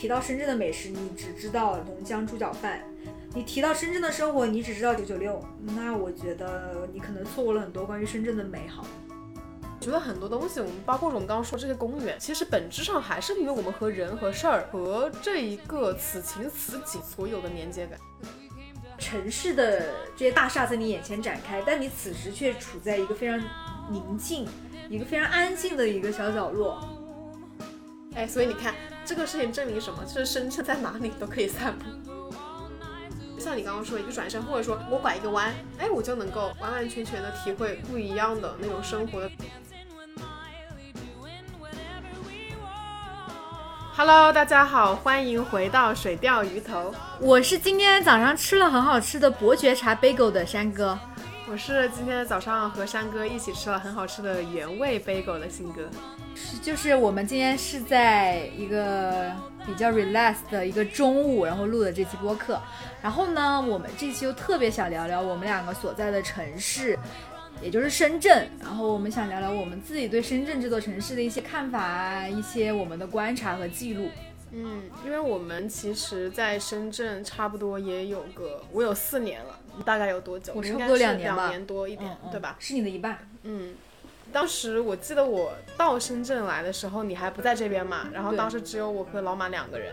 [0.00, 2.78] 提到深圳的美食，你只知道龙江猪脚饭；
[3.34, 5.38] 你提到深圳的生活，你只知道九九六。
[5.76, 8.86] 那我觉得你可能错过了很多关于深圳的美好。
[9.78, 17.98] 我觉得很多东西，我们包括我们刚刚说这些公园，其实本质上还是因为我们和人和事儿和这一个此情此景所有的连接感。
[18.96, 19.82] 城市的
[20.16, 23.38] 这些大厦在你眼前展开，但你此时却处在一个非常
[23.90, 24.48] 宁静、
[24.88, 26.82] 一个非常安静的一个小角落。
[28.14, 28.74] 哎，所以你看，
[29.10, 30.04] 这个事情证明什么？
[30.04, 31.84] 就是深圳在哪里都可以散步。
[33.40, 39.28] 像你刚刚说一个转身，或者说我拐一个弯，哎，我就能够完完全全的体会不一样的那种生活的。
[43.96, 46.94] Hello，大家好，欢迎回到水钓鱼头。
[47.18, 50.96] 我是今天早上吃了很好吃的伯爵茶 bagel 的山哥。
[51.50, 55.82] 我是今天早上和山哥一起吃了很好吃的原味 bagel 的新哥。
[56.32, 59.32] 是，就是我们今天是在一个
[59.66, 62.60] 比较 relax 的一个中午，然后录的这期播客。
[63.02, 66.96] 然后呢，我们这期又特别想聊聊我们两个所在的城市。
[67.60, 74.08] 也就是深圳，然后我们想聊聊我们自己对深圳这座城市的一些看法啊，一些我们的观察和记录。
[74.52, 80.52] 嗯，因为我们其实在深圳差不多也有个，我有四年了，大概有多久？
[80.54, 82.56] 我差不多两年吧，两年多一点，对吧？
[82.58, 83.18] 是你的一半。
[83.42, 83.74] 嗯，
[84.32, 89.92] 当时我记得我到深圳来的时候，你还不在这边嘛，然后当时只有我和老马两个人，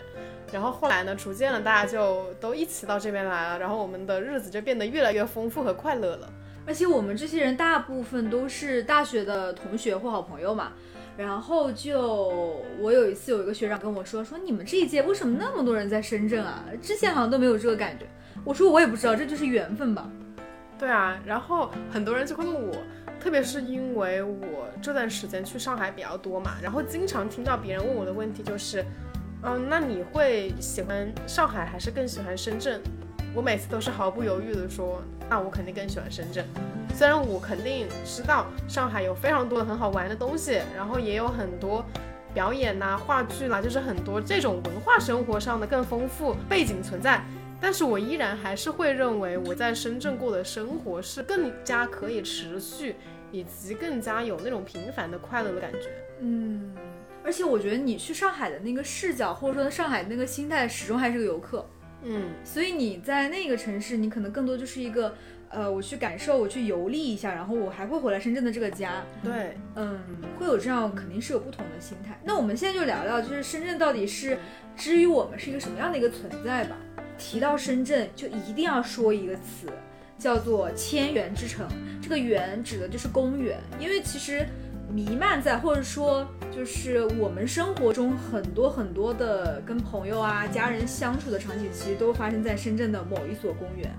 [0.52, 6.32] 然后后来呢，逐渐的大家就都一起到这边来了，然后我们的日子就变得越来越丰富和快乐了。
[6.66, 10.72] 而且我们这些人大部分都是大学的同学或好朋友嘛，
[11.16, 16.62] 然后就我有一次有一个学长跟我说，说你们这一届为什么那么多人在深圳啊？
[16.82, 18.04] 之前好像都没有这个感觉。
[18.48, 20.10] 我说我也不知道，这就是缘分吧。
[20.78, 22.74] 对啊，然后很多人就会问我，
[23.20, 28.82] 特别是因为我这段时间去上海比较多嘛，然后经常听到别人问我的问题就是，
[29.42, 32.80] 嗯，那你会喜欢上海还是更喜欢深圳？
[33.34, 35.02] 我每次都是毫不犹豫的说。
[35.28, 36.42] 那我肯定更喜欢深圳，
[36.94, 41.84] 虽然我肯定知道上海有非常多的很好玩的东西，然后也有很多
[42.32, 47.22] 表演呐、话剧啦，就是很多这种文化生活上的更丰富背景存在，
[47.60, 52.94] 但是我依然还是会认为我在深圳过的生活是更加可以持续，
[53.32, 55.88] 以及更加有那种平凡的快乐的感觉。
[56.20, 56.74] 嗯，
[57.24, 61.68] 而且我觉得你去上海的那个视角，或者说上海那个心态，始终还是个游客。
[62.04, 65.12] 嗯，所以你在那个城市，你可能更多就是一个，
[65.48, 69.04] 呃，我去感受，我去游历一下，然后我还会回来深圳的这个家。
[69.20, 69.98] 对，嗯，
[70.38, 72.20] 会有这样，肯定是有不同的心态。
[72.24, 74.38] 那我们现在就聊聊，就是深圳到底是
[74.76, 76.76] 之于我们是一个什么样的一个存在吧。
[77.18, 79.68] 提到深圳，就一定要说一个词，
[80.18, 81.66] 叫做千园之城。
[82.00, 84.46] 这个园指的就是公园，因为其实。
[84.90, 93.94] 弥漫在，或者说就是我们生活中很多很多的跟朋友啊、家人相处的场景，其实都发生在深圳的某一所公园。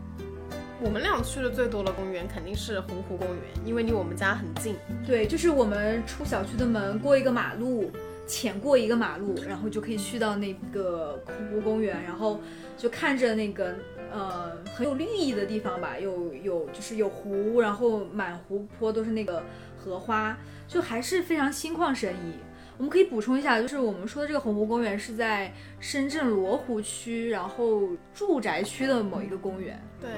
[0.82, 4.76] 我们俩去的最多的公园肯定是洪湖公园，因为离我们家很近。
[5.06, 7.92] 对，就是我们出小区的门，过一个马路，
[8.26, 12.42] 浅过一个马路，然后就可以去到那个洪湖公园，然后
[12.80, 13.76] 就看着那个
[14.10, 19.44] 呃很有绿意的地方吧，有有就是有湖，然后满湖泊都是那个
[19.78, 20.36] 荷花。
[20.66, 22.34] 就还是非常心旷神怡。
[22.78, 29.82] 我们可以补充一下，就是我们说的这个洪湖公园是在深圳罗湖区，然后住宅区的某一个公园。
[30.00, 30.12] 对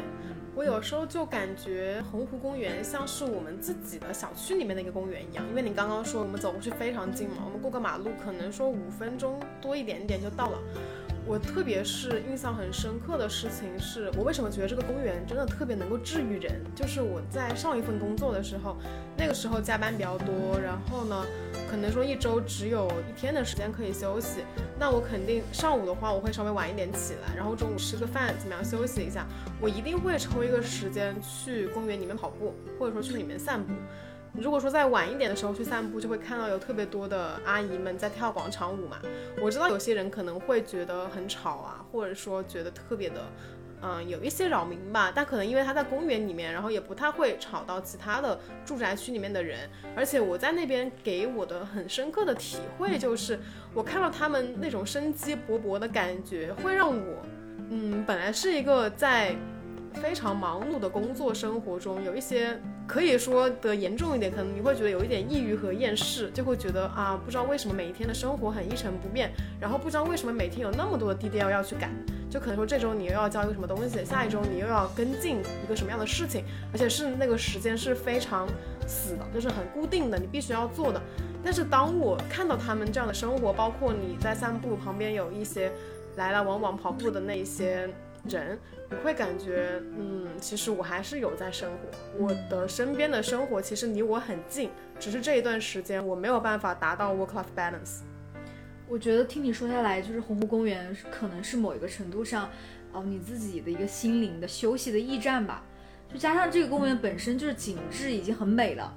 [0.54, 10.60] 我有时候就感觉洪湖公园像是我们自己的小区里面的一个公园一样，因为你刚刚说我们走过去非常近嘛，我们过个马路可能说五分钟多一点点就到了。
[11.26, 16.62] 我特别是印象很深刻的事情是，我为什么觉得这个公园真的特别能够治愈人？
[16.76, 18.76] 就是我在上一份工作的时候，
[19.16, 21.26] 那个时候加班比较多，然后呢，
[21.70, 24.42] 可能说一周只有一天的时间可以休息，
[24.80, 29.26] 那我肯定上午的话我会稍微晚一点起来，然后中午吃个饭，怎么样休息一下，
[29.62, 33.72] 我一定会抽一个时间去公园里面跑步，或者说去里面散步。
[34.34, 38.98] 如果说再晚一点的时候去散步，就会看到有特别多的阿姨们在跳广场舞嘛。
[39.42, 43.22] 我知道有些人可能会觉得很吵啊，或者说觉得特别的，
[43.82, 45.12] 嗯，有一些扰民吧。
[45.14, 49.70] 但可能因为他在公园里面，然后也不太会吵到其他的住宅区里面的人。
[49.96, 53.38] 而且我在那边给我的很深刻的体会就是，
[53.74, 57.18] 我看到他们那种生机勃勃的感觉，会让我，
[57.70, 59.36] 嗯，本来是一个在
[59.94, 62.60] 非常忙碌的工作生活中有一些。
[62.88, 71.90] 可以说的严重一点，可能你会觉得有一点抑郁和厌世，就会觉得啊，不知道为什么每一天的生活很一成不变，然后不知道为什么每天有那么多的 DDL 要去改，
[72.30, 78.46] 就可能说这周你又要交一个什么东西，下一周你又要跟进一个什么样的事情，而且是那个时间是非常
[78.86, 81.02] 死的，就是很固定的，你必须要做的。
[81.42, 85.72] 但是当我看到他们这样的生活，包括你在散步旁边有一些
[86.18, 87.90] 来来往往跑步的那一些
[88.30, 88.58] 人，
[88.90, 94.70] 你会感觉，嗯，其实我还是有在生活，我的身边的生活其实离我很近，
[95.00, 98.00] 只是这一段时间我没有办法达到 work-life balance。
[98.88, 102.50] 我觉得听你说下来，就是洪湖公园可能是某一个程度上，
[102.92, 105.64] 哦，你自己的一个心灵的休息的驿站吧。
[106.14, 108.94] 就加上这个公园本身就是景致已经很美了。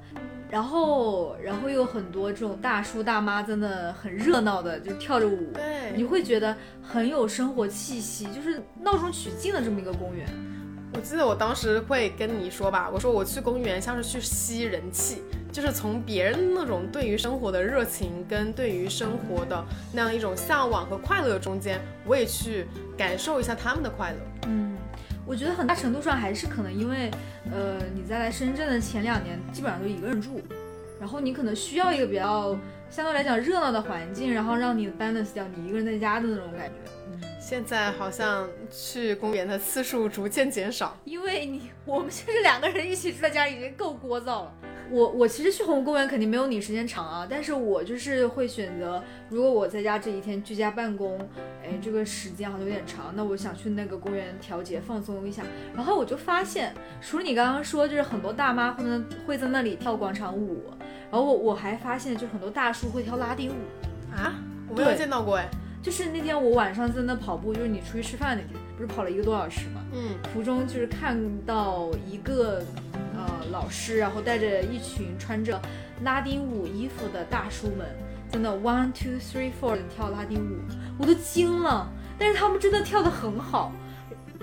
[0.50, 10.24] 然后，然后又有很多这种大叔大妈，真的很热闹的，就跳着舞，对，你会觉得很有生活气息，就是闹中取静的这么一个公园。
[10.92, 22.64] 我记得我当时会跟你说吧，我说我去公园像是去吸人气，就是从别人那种对于生活的热情跟对于生活的那样一种向往和快乐中间，我也去
[22.96, 24.18] 感受一下他们的快乐。
[24.46, 24.76] 嗯。
[25.26, 27.10] 我觉得很大程度上还是可能因为，
[27.50, 30.42] 呃，你在来深圳的前两年基本上都一个人住，
[31.00, 32.56] 然后你可能需要一个比较
[32.90, 36.74] 相对来讲热闹的环境，然后让你 balance 掉你一个人在家的那种感觉。
[37.40, 44.52] 现在好像去公园的次数逐渐减少，因为你我们现在两个人一起住在家里已经够聒噪了。
[44.90, 51.18] 我我其实去红公园肯定没有你时间长啊，但是我就是会选择，如果我在家这一天居家办公，
[51.62, 55.42] 哎，这个时间好像有点长，那我想去那个公园调节放松一下。
[55.74, 60.62] 然后我就发现，除了你刚刚说，就是很多大妈会在会在那里跳广场舞，
[61.10, 64.34] 然后我我还发现，就是很多大叔会跳拉丁舞啊，
[64.68, 65.48] 我没有见到过哎。
[65.84, 69.84] 就是那天我晚上在那跑步，就是你出去吃饭那天，不是跑了一个多小时嘛？
[69.92, 72.62] 嗯，途中就是看到一个。
[73.16, 75.58] 呃，老师，然后带着一群穿着
[76.02, 77.86] 拉丁舞衣服的大叔们，
[78.28, 80.58] 在那 one two three four 跳拉丁舞，
[80.98, 81.88] 我都惊了。
[82.18, 83.72] 但是他们真的跳得很好。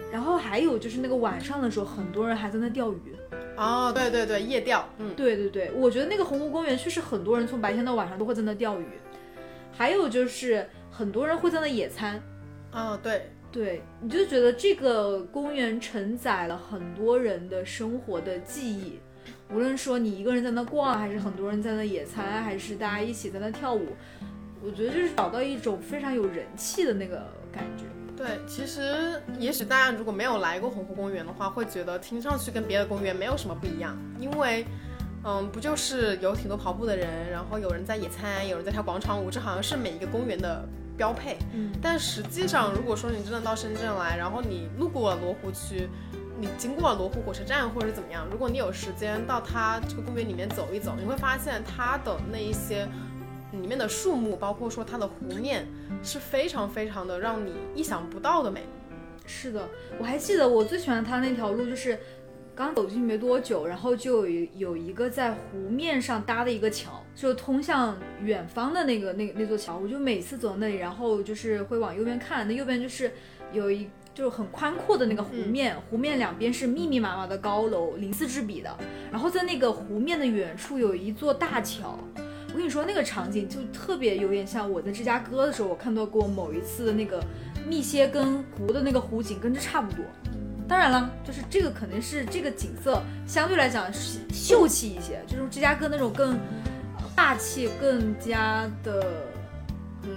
[0.10, 3.16] 然后还有就是那个晚上的时候，很多人还在那钓鱼。
[3.58, 4.88] 哦，对对对，夜钓。
[4.98, 8.86] 嗯，对对对，我觉得那个洪湖公园确实很多人从白天到晚上都会在那钓鱼。
[9.74, 12.22] 还有就是很多人会在那野餐。
[12.74, 13.32] 哦，对。
[13.52, 18.98] 对，你就觉得这个公园承载了很多人的生活的记忆，
[19.54, 23.88] 无论说你一个人在那逛，还是很多人在那野餐，还是大家一起在那跳舞，
[24.64, 27.84] 我觉得就是找到一种非常有人气的那个感觉。
[28.16, 34.66] 对，其实也许大家如果没有来过洪湖公园的话，会觉得听上去跟别的公园没有什么不一样，因为，
[35.26, 40.66] 嗯，不就是有挺多跑步的人，然后有人在野餐，有人在跳广场舞，这好像是每一个公园的。
[41.02, 45.90] 标配，嗯，但实际上，如果说你真的到深圳来，然后你路过了罗湖区，
[46.40, 52.88] 你经过了罗湖火车站或者是怎么样，如果你有时间到它这个公园里面走一走，你会发现它的那一些
[53.52, 55.66] 里面的树木，包括说它的湖面，
[56.04, 58.62] 是非常非常的让你意想不到的美。
[59.26, 61.98] 是的，我还记得我最喜欢它那条路就是。
[62.66, 69.78] 刚走进去没多久，然后就有有一个在湖面上搭的一个桥，就通向远方的那个那那座桥。
[69.78, 73.12] 我就每次走那里，然后就是会往右边看，那右边就是
[73.52, 78.78] 有一就是很宽阔的那个湖面，湖面两边是密密麻麻的高楼，鳞次栉比的。
[79.12, 81.98] 然后在那个湖面的远处有一座大桥，
[82.50, 87.24] 我跟你说那个场景就特别有点像我在芝加哥的时候我看到过某一次的那个
[87.68, 90.06] 密歇根湖的那个湖景，跟这差不多。
[90.72, 93.92] 当然了，就是这个肯定是这个景色相对来讲
[94.32, 96.40] 秀气一些，就是芝加哥那种更
[97.14, 99.28] 霸气、更加的
[100.04, 100.12] 嗯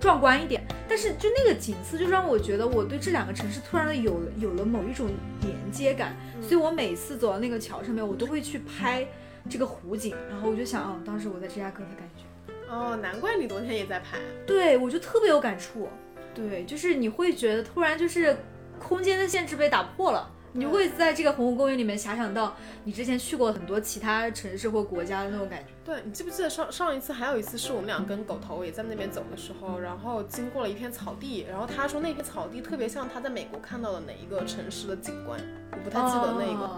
[0.00, 0.60] 壮观一点。
[0.88, 5.08] 但是就那个景色，就让我觉得我对这两个城市突然的有有了某一种
[5.42, 6.16] 连接感。
[6.42, 9.06] 所以我每次走到那个桥上面，我都会去拍
[9.48, 12.52] 这个湖景，然后我就想，哦，当时我在芝加哥的感觉。
[12.68, 14.18] 哦，难怪你昨天也在拍。
[14.44, 15.88] 对，我就特别有感触。
[16.34, 18.36] 对，就是你会觉得突然就是。
[18.80, 25.66] 空间的限制被打破了，你会在这个红湖公园里面遐想到你之前去过很多其他城市或国家的那种感觉。
[25.84, 35.38] 对你记不记得上上一次还有一次是我们俩跟狗头也在那边走的时候，然后经过了一片草地，然后他说那片草地特别像他在美国看到的哪一个城市的景观，
[35.72, 36.70] 我不太记得那个。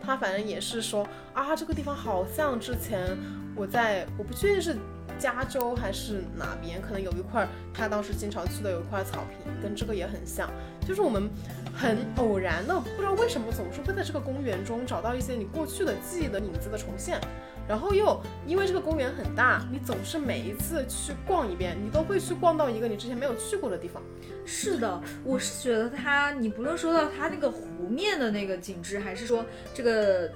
[0.00, 3.16] 他反正也是说啊，这个地方好像之前
[3.54, 4.76] 我在，我不确定是。
[5.18, 6.80] 加州还是哪边？
[6.82, 10.48] 可能有一块他当时经常去的有一块草坪，跟这个也很像。
[10.86, 11.30] 就是我们
[11.74, 17.20] 很偶然的，不知道为什么总是会在这个公园中找到一些你过去的记忆的影子的重现。
[17.68, 24.02] 然后又因为这个公园很大，你总是每一次去逛一遍，你都会去逛到一个你之前没有去过的地方。
[24.44, 30.30] 是的，我是觉得它，你不论说到它那个湖面的那个景致，还是说这个。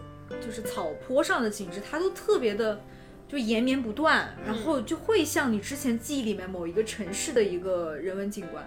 [0.45, 2.81] 就是草坡上的景致，它都特别的
[3.29, 8.65] 就延绵不断，然后就会像你之前记忆里面某一个城市的一个人文景观。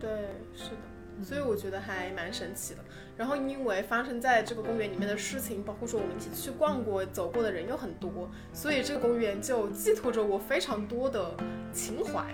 [0.00, 0.10] 对，
[0.54, 2.80] 是的，所以我觉得还蛮神奇的。
[3.16, 11.36] 然后因为发生在这个公园里面的事情，包括说我们一起去逛过、走过的人又很多，所以这个公园就寄托着我非常多的
[11.70, 12.24] 情怀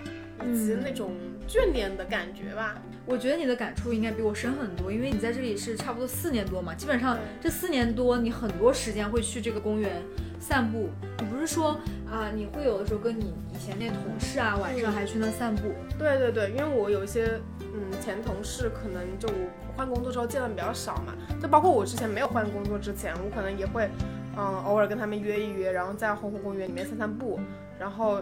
[0.45, 1.11] 以及那种
[1.45, 2.81] 眷恋的感觉吧。
[3.05, 10.01] 我觉得你的感触应该比我深很多，因为你在这里是差不多四年多嘛，基本上这四年多你很多时间会去这个公园
[10.39, 10.89] 散步。
[11.19, 11.79] 你不是说
[12.09, 15.73] 啊，你会有的时候跟你以前那同事啊，晚上还去那散步？
[15.97, 19.27] 对对对，因为我有一些嗯前同事，可能就
[19.75, 23.89] 换工作之后见的比较少嘛，就包括我之前没有换工作之前，我可能也会
[24.37, 27.39] 嗯偶尔跟他们约一约，然后在洪湖公园里面散散步，
[27.79, 28.21] 然后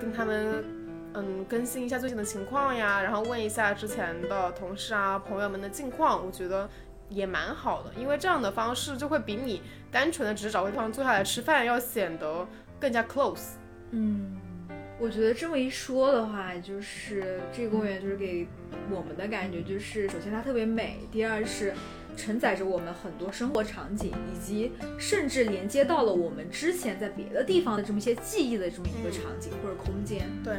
[0.00, 0.64] 跟他们。
[1.16, 6.68] 嗯，更新一下最近的情况呀，然后问一下之前的同事啊、朋友们的近况，我觉得
[7.08, 12.46] 也蛮好的，因为这样的方式就会比你单纯的只是找个地方坐下来吃饭要显得
[12.80, 13.52] 更加 close。
[13.90, 14.36] 嗯，
[14.98, 18.46] 我觉得这么一说的话，就是这个公园就是给
[18.90, 21.72] 我们的感觉就是，首先它特别美，第二是。
[22.16, 30.30] 承载着我们很多生活场景，以及甚至连接到了我们之前在别的地方的这么一些记忆的这么一个场景或者空间。
[30.44, 30.58] 对，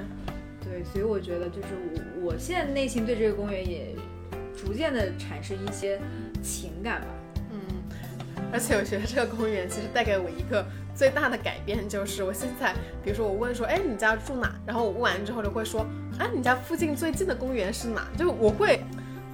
[0.61, 3.95] 对，所以我觉得就是我我现在内心对这个公园也
[4.53, 5.97] 逐渐的产生一些
[6.45, 7.07] 情感吧。
[7.51, 7.59] 嗯，
[8.53, 12.73] 而且我觉得这个公园其实带给我一个最大的改变，就是我现在，
[13.03, 14.53] 比如说我问说，哎，你家住哪？
[14.65, 15.85] 然后我问完之后就会说，
[16.19, 18.07] 哎，你家附近最近的公园是哪？
[18.17, 18.79] 就我会。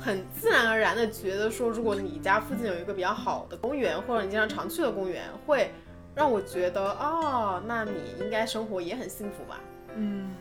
[0.03, 5.69] 很自然而然的觉得说，如果你家附近有一个比较好的公园，或者你经常常去的公园，会
[6.15, 9.59] 让我觉得哦，那你应该生活也很幸福吧？
[9.95, 10.31] 嗯，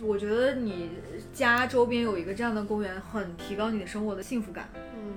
[0.00, 0.90] 我觉得你
[1.32, 4.68] 家周边有一个这样的公园，很提高你的生活的幸福感。
[4.94, 5.14] 嗯，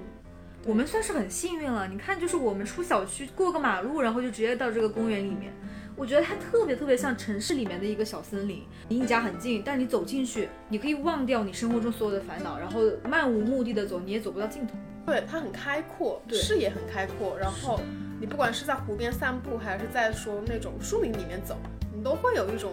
[0.65, 1.87] 我们算是很幸运了。
[1.87, 5.51] 你看，就是我们出小区过个马路，然后就直接到这个公园里面。
[5.95, 14.73] 我觉得它特别特别像城市里面的一个小森林，离你家很近，但你走进去，你可以忘掉你生活中所有的烦恼，然后漫无目的的走，你也走不到尽头。
[15.05, 17.79] 对，它很开阔，视野很开阔，然后
[18.19, 21.57] 你不管是在湖边散步，还是在说那种树林里面走，
[21.93, 22.71] 你都会有一种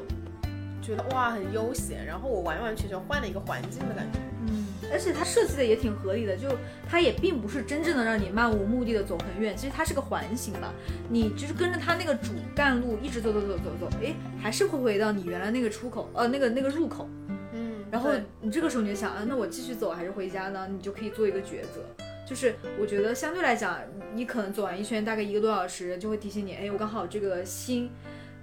[0.80, 4.18] 觉得哇很悠闲，然后我完完全全换了一个环境的感觉。
[4.46, 6.48] 嗯，而且它设计的也挺合理的，就
[6.88, 10.72] 它也并不是真正的让你漫无目的的走很远，其实它是个环形吧，
[11.08, 17.08] 你就是跟着它那个主干路一直走走走走走，哎，还是会回到你原来那个出口，呃，那个那个入口，
[17.52, 20.68] 嗯，然后你这个时候你就想，啊，那我继续走还是回家呢？
[20.70, 21.84] 你就可以做一个抉择，
[22.26, 23.78] 就是我觉得相对来讲，
[24.14, 27.90] 你可能走完一圈大概一个多小时，就会提醒你，哎，我刚好这个心，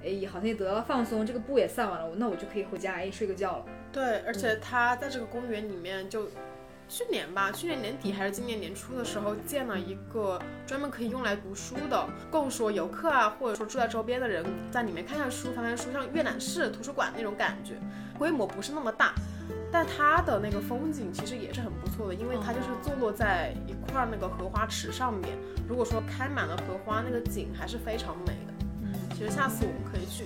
[0.05, 3.65] 哎，好像也得到了放松，这个步也散完了，那我就可以回家，哎，睡个觉了。
[3.91, 6.27] 对，而且他在这个公园里面，就
[6.87, 17.73] 去年吧，去年年底还是今年年初的时候，建了一个专门可以用来读书的，供说游客啊，或者说住在周边的人在里面看看书、翻翻书，像阅览室、图书馆那种感觉。
[18.17, 19.13] 规模不是那么大，
[19.71, 25.37] 但它的那个风景其实也是很不错的，因为它就是坐落在一块那个荷花池上面。
[25.67, 28.54] 如果说开满了荷花，那个景还是非常美的。
[29.15, 30.25] 嗯，其实下次我们可以去。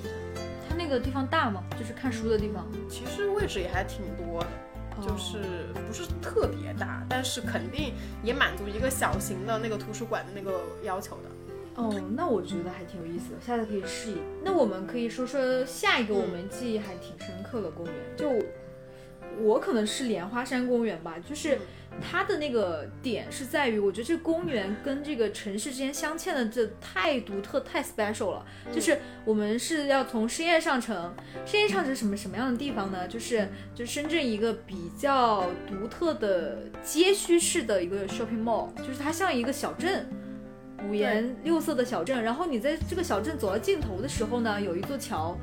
[0.67, 1.63] 它那个地方大吗？
[1.77, 4.48] 就是看书的地方，其实位置也还挺多的，
[5.01, 7.93] 就是不是特别大，但是肯定
[8.24, 11.29] 也满足一个小型的那个图书馆的那个要求的。
[11.75, 14.17] 哦，那我觉得还挺有意思的，下次可以试一。
[14.43, 18.31] 那我们可以说说下一个我们记忆还挺深刻的公园，就
[19.41, 21.60] 我可能是莲花山公园吧，就是。
[22.01, 28.46] 它的那个点是在于，我觉得这公园跟这个城市之间镶嵌的这太独特、太 special 了。
[28.74, 31.13] 就是我们是要从深夜上城，
[31.46, 33.08] 深夜上城什么什么样的地方呢？
[33.08, 40.08] 就是就深圳一个比较独特的街区式的一个 shopping mall，就是它像一个小镇，
[40.89, 42.24] 五颜六色的小镇。
[42.24, 45.38] 然后你在这个小镇走到尽头的时候呢，有一座桥。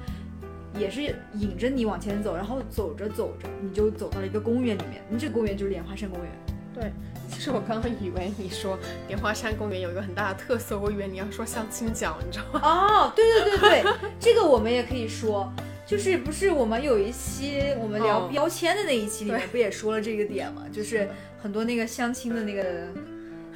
[0.78, 1.00] 也是
[1.32, 5.02] 引着你往前走，然后走着走着，你就走到了一个公园里面。
[5.08, 6.30] 你这个公园就是莲花山公园。
[6.78, 6.92] 对，
[7.30, 8.78] 其实我刚刚以为你说
[9.09, 12.61] 莲花山公园有一个很大的特色，我以为你要说相亲角，你知道吗？
[12.62, 15.50] 哦，对对对对， 这个我们也可以说，
[15.87, 20.66] 就是不是我们有一期我们聊标签的那一期里面不也说了这个点吗？
[20.71, 21.09] 就是
[21.42, 22.62] 很多那个相亲的那个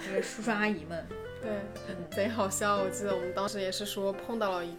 [0.09, 1.07] 那个叔叔阿姨们，
[1.43, 1.51] 对，
[2.11, 2.77] 贼好笑。
[2.77, 4.75] 我记得我们当时也是说碰到了一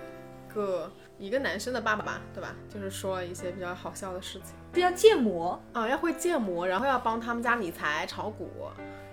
[0.54, 0.92] 个。
[1.20, 2.56] 一个男生的爸爸吧，对吧？
[2.68, 8.50] 就是说了一些比较好笑的事情，是要建模啊，要会建模，然后要帮他们家理财炒股，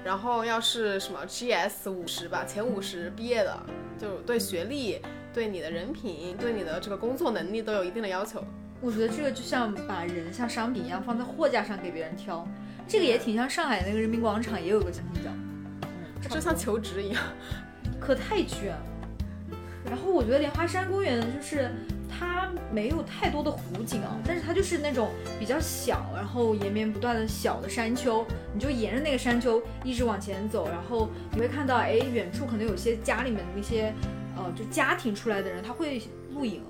[0.04, 3.58] 然后要是什么 GS 五十吧，前五十毕业的，
[3.98, 5.00] 就对学历、
[5.34, 8.42] 对你的人品、对你的这个工作能力都有一定的要求。
[8.80, 12.46] 我觉得这个就像把人像商品一样放在货架上给别人挑，
[12.86, 15.30] 这个也挺像上海那个人民广场也有个相亲角，
[16.32, 17.20] 就像求职一样，
[17.98, 18.82] 可太卷了。
[19.84, 21.97] 然后我觉得莲花山公园，就是它
[22.72, 33.92] 没有太多的湖景啊，但是它就是那种比较小，然后延绵不断的小的山丘，你就沿着那个山丘一直往前走，然后你会看到，哎，远处可能有些家里面的那些，
[34.36, 36.02] 呃，就家庭出来的人，他会
[36.34, 36.62] 露营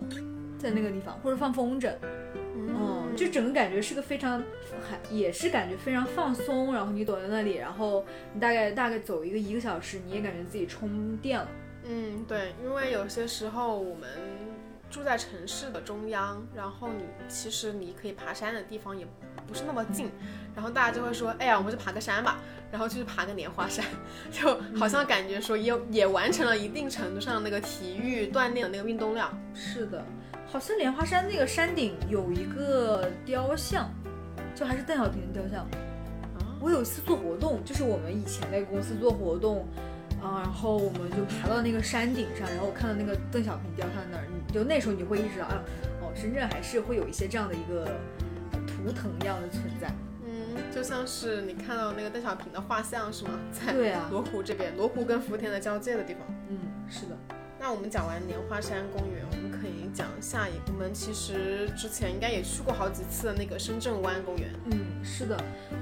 [0.59, 1.93] 在那个地方，或者放风筝。
[2.55, 4.43] 嗯，就整个感觉是个非常，
[4.89, 6.73] 还也是感觉非常放松。
[6.75, 11.49] 然后你躲在那里，然后你大概大概走一个一个小时，你也感觉自己充电了。
[11.85, 14.09] 嗯，对，因为有些时候我们
[14.91, 19.07] 住在城市的中央，然后你其实你可以爬山的地方也
[19.47, 20.11] 不是那么近，
[20.55, 22.39] 然后大家就会说，哎呀，我们去爬个山吧，
[22.71, 23.85] 然后就去爬个莲花山，
[24.33, 29.31] 就好像感觉说也也完成了一定程度上那个体育锻炼的那个运动量。
[29.55, 30.05] 是的。
[30.47, 33.91] 好像莲花山那个山顶有一个雕像，
[34.55, 35.67] 就还是邓小平的雕像。
[36.61, 39.69] 我有一次做活动，就是我们以前那个公司做活动，
[40.23, 45.63] 啊，然后我们就爬到那个山顶上，然后看到那个邓小平雕像那儿，你就那时候你会意识到啊，
[46.01, 47.99] 哦，深圳还是会有一些这样的一个
[48.67, 49.93] 图腾一样的存在。
[50.25, 53.31] 嗯，就像是你看到那个邓小平的画像是吗？
[53.53, 53.73] 在
[54.11, 56.23] 罗湖这边，罗湖跟福田的交界的地方。
[56.49, 56.59] 嗯，
[56.89, 57.17] 是的。
[57.61, 60.73] 那我们讲完莲花山公园，我们可以讲下一个。
[60.73, 64.49] 我们其实之前应该也去过好几次的那个深圳湾公园。
[64.67, 65.37] 嗯，是的，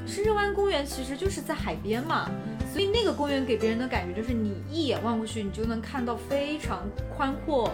[0.06, 2.30] 深圳湾公园其实就是在海边嘛，
[2.72, 7.70] 所以那个公园给别人的感觉就是你一眼望过去，你就能看到非常宽阔，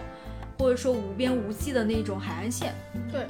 [0.58, 2.74] 或者说无边无际的那种海岸线。
[3.12, 3.26] 对，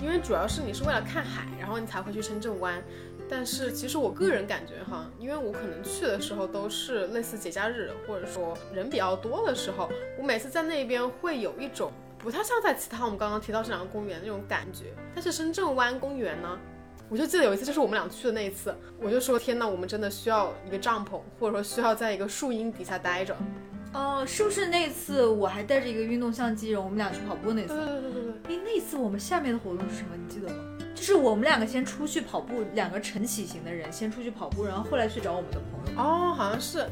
[0.00, 2.80] 因为主要是你是为了看海，然后你才会去深圳湾。
[3.28, 14.92] 但是其实我个人感觉哈，因为我可能去的时候都是类似节假日或者说人比较多的时候，我每次在那边会有一种不太像在其他我们刚刚提到这两个公园那种感觉。
[15.14, 16.58] 但是深圳湾公园呢，
[17.12, 23.36] 我就记得有一次就是我们俩去的那一次，我就说天呐，我们真的需要一个帐篷，或者说需要在一个树荫底下待着。
[23.92, 27.76] 哦，是不是那次我还带着一个运动相机，然后我们俩去跑步那次？
[27.76, 28.56] 对对对对对。
[28.56, 30.16] 哎，那次我们下面的活动是什么？
[30.16, 30.54] 你记得吗？
[30.94, 36.00] 就是我们两个先出去跑步，两个晨起型的人先出去跑步，然后后来去找我们的朋友。
[36.00, 36.86] 哦，好像是，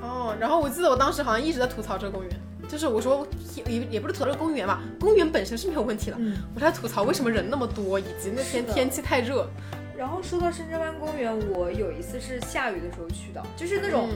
[0.00, 2.30] 哦，然后我记得我当时好像一直在吐槽这个公园，
[2.72, 3.26] 就是我说
[3.66, 6.16] 也也不是吐槽这个公园吧，公园本身是没有问题的，
[6.54, 9.46] 我在吐槽为什么人那么多，以及那天天气太热。
[9.94, 14.08] 然后说到深圳湾公园，我有一次是下雨的时候去的，就是那种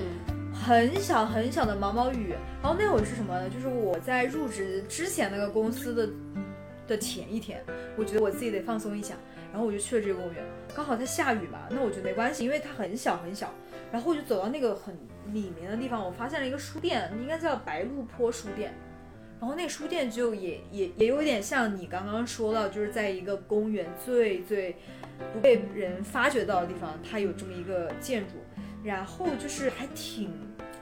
[0.55, 2.35] 很小很小的毛毛雨。
[2.63, 3.51] 然后那会儿是什么呢？
[3.51, 6.09] 就是我在入职之前那个公司的。
[6.89, 7.61] 的前一天，
[7.97, 9.17] 我觉得我自己得放松一下，
[9.51, 10.41] 然后我就去了这个公园，
[10.73, 13.53] 刚好在下雨嘛，那我觉得没关系，因为它很小很小，
[13.93, 14.95] 然后我就走到那个很
[15.33, 18.75] 里面的地方，我发现了一个书店，应该叫白鹿坡书店，
[19.41, 24.77] 然后那书店就也也也有点像你刚刚说到，就是在一个公园最最
[25.33, 28.35] 不被人发掘到的地方，它有这么一个建筑，
[28.83, 30.31] 然后就是还挺。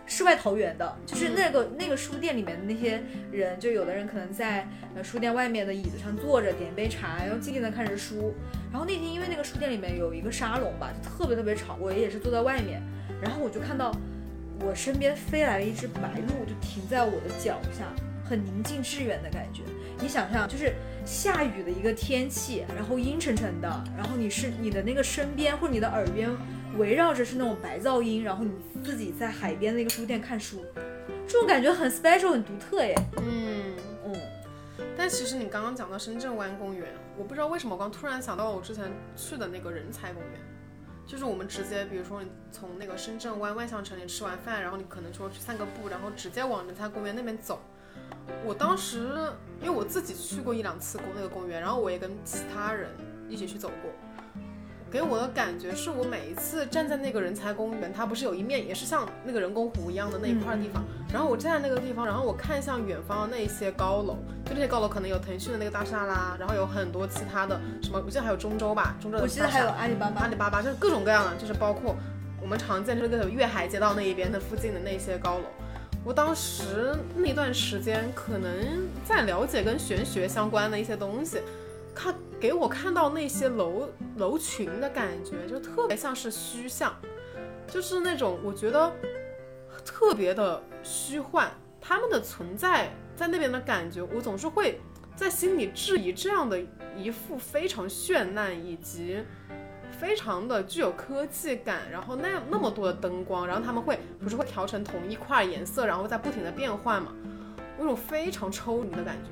[0.06, 8.34] 世外桃源的，就是那个那个书店里面的那些人，就有的人可能在呃书店外面的椅子上坐着，点一杯茶，然后静静的看着书。
[8.70, 12.82] 然后那天因为那个书店里面有一个沙龙吧，就特别特别吵，我也是坐在外面，
[13.22, 13.90] 然后我就看到
[14.60, 17.86] 我身边飞来了一只白鹭，就停在我的脚下，
[18.28, 19.62] 很宁静致远的感觉。
[20.00, 20.74] 你想象，就是
[21.06, 26.28] 下雨的一个天气，然后阴沉沉的，然后你是你的那个身边或者你的耳边。
[26.76, 30.64] 围绕着是那种白噪音，然后你自己在海边那个书店看书，
[31.26, 32.94] 这种感觉很 special，很独特耶。
[33.18, 33.74] 嗯
[34.06, 34.16] 嗯。
[34.96, 40.40] 但其实你刚刚讲到深圳湾公园，我不知道为什么我刚突然想到了我之前去的那个人才公园，
[41.06, 47.60] 就是我们直接，比如说你从那个深圳湾万象城里吃完饭，然后你可能说去散个步，然后直接往人才公园那边走。
[48.44, 49.08] 我当时
[49.60, 52.90] 因为我自己去过一两次公那个公园，然后我也跟其他人
[53.28, 53.90] 一起去走过。
[54.94, 71.96] 给我的感觉是我每一次站在那个人才公园，它不是有一面也是像那个人工湖一样的那一块地方，然后我站在那个地方，然后我看向远方的那些高楼，就那些高楼可能有腾讯的那个大厦啦，然后有很多其他的什么，我记得还有中州吧，中州的我记得还有阿里巴巴，阿里巴巴就是各种各样的，就是包括
[72.40, 75.46] 我们常见这个粤海街道那一边的附近的那些高楼。
[76.04, 81.40] 我当时那段时间可能在了解跟玄学相关的一些东西，
[81.94, 82.14] 看。
[82.40, 86.94] 给我看到那些楼楼群的感觉，就特别像是虚像，
[87.66, 88.92] 就是那种我觉得
[89.82, 94.78] 特别的虚幻，他们的存在在那边的感觉，我总是会
[95.16, 96.60] 在心里质疑这样的
[96.94, 99.24] 一幅非常绚烂以及
[99.90, 107.14] 非常的具有科技感，然后那那么多的灯光，然后他们会不是会调成同一块颜色，然后在不停的变换嘛，
[107.78, 109.30] 有种非常抽离的感觉。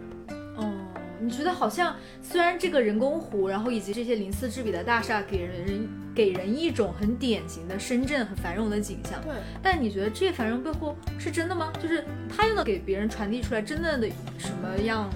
[1.22, 1.24] 哦。
[1.24, 9.32] 你觉得好像虽然这个人工湖，然后以及这些鳞次栉比的大厦给人人给人一种很典型的深圳很繁荣的景象，对，
[9.62, 11.72] 但你觉得这些繁荣背后是真的吗？
[11.80, 15.08] 就是它又能给别人传递出来真的的什么样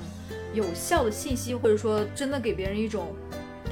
[0.54, 3.14] 有效的信息，或者说真的给别人一种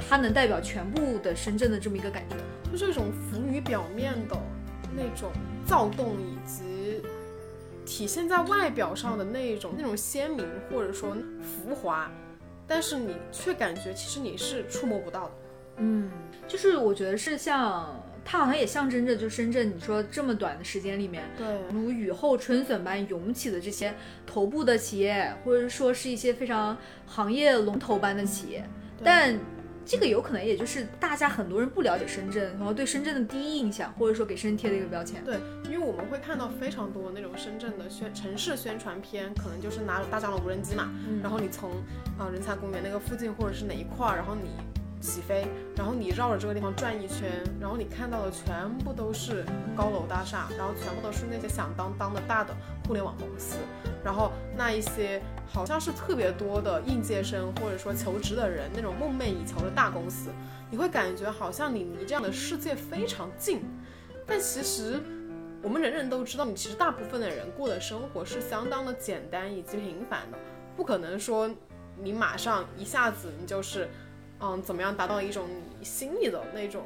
[0.09, 2.35] 它能代表全部的深圳的这么一个感觉？
[2.71, 4.37] 就是一种浮于表面的
[4.93, 5.31] 那种
[5.65, 7.01] 躁动，以及
[7.85, 12.11] 体现在外表上的那一种那种鲜明或者说浮华，
[12.67, 15.31] 但是你却感觉其实你是触摸不到的。
[15.77, 16.11] 嗯，
[16.47, 23.93] 就是我觉得是像它好像也象征着，就深圳你说这么短的时间里面，对，如雨后春笋般涌起的这些
[24.25, 28.63] 头部的企业，或者说是一些非常行业龙头般的企业，
[29.03, 29.37] 但。
[29.85, 35.23] 这个有可能也就是大家很多人不了解深圳，然后对深圳的第一印象，或者说给深圳贴的一个标签。
[35.23, 40.89] 对，因为我们会看到非常多那种深圳的宣城市宣传片，可能就是拿了大疆的无人机嘛，
[41.21, 41.71] 然后你从
[42.17, 44.49] 啊人才公园那个附近或者是哪一块儿，然后你
[45.01, 52.55] 起飞，然后你绕着这个地方转一圈，然后你看到的全部都是高楼大厦，然后全部都是那些响当当的大的
[52.87, 53.57] 互联网公司。
[54.03, 60.29] 然后那一些好像是特别多的应届生或者说求职的人，那种梦寐以求的大公司，
[60.69, 63.61] 你会感觉好像你离这样的世界非常近，
[64.25, 64.99] 但其实
[65.61, 70.37] 我们人人都知道，你其实大部分的人过的生活是相当的简单以及平凡的，
[70.75, 71.49] 不可能说
[71.97, 73.89] 你马上一下子你就是，
[74.45, 75.45] 嗯，怎么样达到一种
[75.79, 76.83] 你心里的那种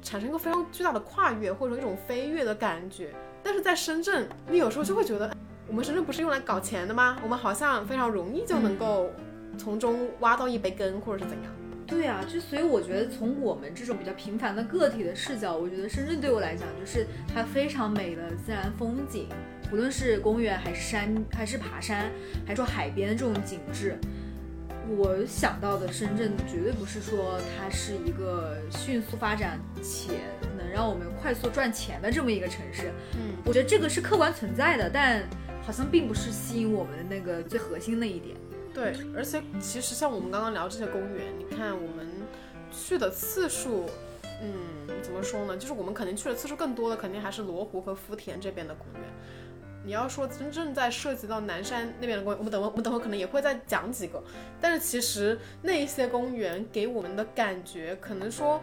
[0.00, 5.30] 产生一个非常巨大的跨越或者说一种飞跃的感觉，但是在深圳，你有时候就会觉得。
[5.68, 7.16] 我们深圳不是用来搞钱的吗？
[7.22, 9.10] 我们好像非常容易就能够
[9.56, 11.52] 从中挖到一杯羹，或者是怎样？
[11.86, 19.28] 对啊，就所以我觉得从我们这种比较平凡的个体的视角，我觉得深圳对我来讲就是它非常美的自然风景，
[19.72, 22.10] 无论是公园还是山，还是爬山，
[22.44, 23.96] 还是说海边的这种景致，
[24.88, 30.12] 我想到的深圳绝对不是说它是一个迅速发展且
[30.58, 32.92] 能让我们快速赚钱的这么一个城市。
[33.14, 35.22] 嗯，我觉得这个是客观存在的，但。
[35.64, 38.36] 好像并不是吸引我们的那个最核心的一点。
[38.74, 42.04] 对，而且其实像我们刚刚聊这些公园，你看我们
[42.72, 43.88] 去的次数，
[44.42, 44.52] 嗯，
[45.00, 45.56] 怎么说呢？
[45.56, 49.02] 就是我们肯定去的次数更多的，肯定还是罗湖和福田这边的公园。
[49.84, 54.22] 你要说真正在涉及到南山那边的公园，我们等会我们等会可能也会再讲几个。
[54.60, 58.60] 但是其实那一些公园给我们的感觉，可能说。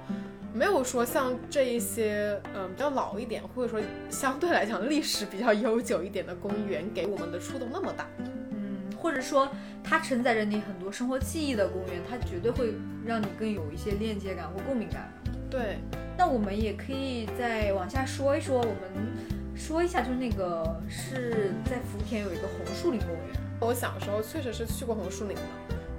[0.52, 3.80] 没有说像这一些，嗯，比较老一点，或者说
[4.10, 9.48] 相对来讲历史比较悠久一点的公园给我们的触动那么大，嗯，或者说
[9.84, 12.74] 它承载着你很多生活记忆的公园，它绝对会
[13.06, 15.14] 让你更有一些链接感或共鸣感。
[15.52, 15.78] 对，
[16.18, 25.41] 那我们也可以再往下说一说，我们说一下，就是那个是在福田有一个红树林公园，我小时候确实是去过红树林的，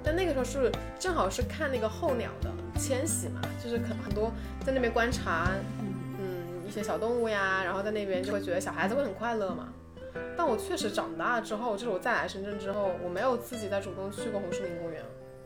[0.03, 2.49] 但那个时候是正好是看那个候鸟的。
[2.79, 4.31] 迁徙嘛，就是可很多
[4.65, 5.51] 在那边观察，
[6.17, 9.71] 嗯，一些小动物呀，然后在那边就会觉得小孩子会很快乐嘛。
[10.35, 15.03] 但我确实长大之后，就是我再来深圳之后，我没有自己再主动去过红树林公园。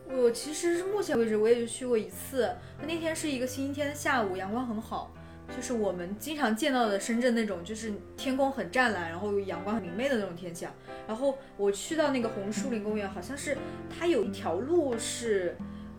[0.08, 2.48] 我其实是目前为止我也就去过一次，
[2.80, 5.12] 那天是一个星期天的下午，阳光很好，
[5.54, 10.72] 就是我们经常见到的深圳那种，就是天空很湛蓝，然后阳光很明媚的那种天气啊。
[11.06, 13.56] 然后我去到那个红树林公园，好像是
[13.88, 15.56] 它有一条路是。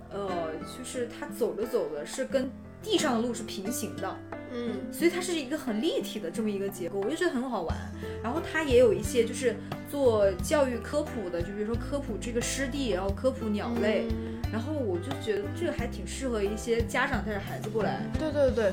[0.10, 0.30] 呃，
[0.62, 2.50] 就是它走着走着是跟
[2.82, 4.18] 地上的路是平行的，
[4.54, 7.78] 嗯，所以它是一个很立体的这么一个结构，我就觉得很好玩。
[8.24, 9.54] 然后它也有一些就是
[9.92, 14.08] 做教育科普的，就比如说科普这个湿地，然后科普鸟类，
[14.50, 18.10] 然后我就觉得这个还挺适合一些家长带着孩子过来。
[18.18, 18.72] 对对对，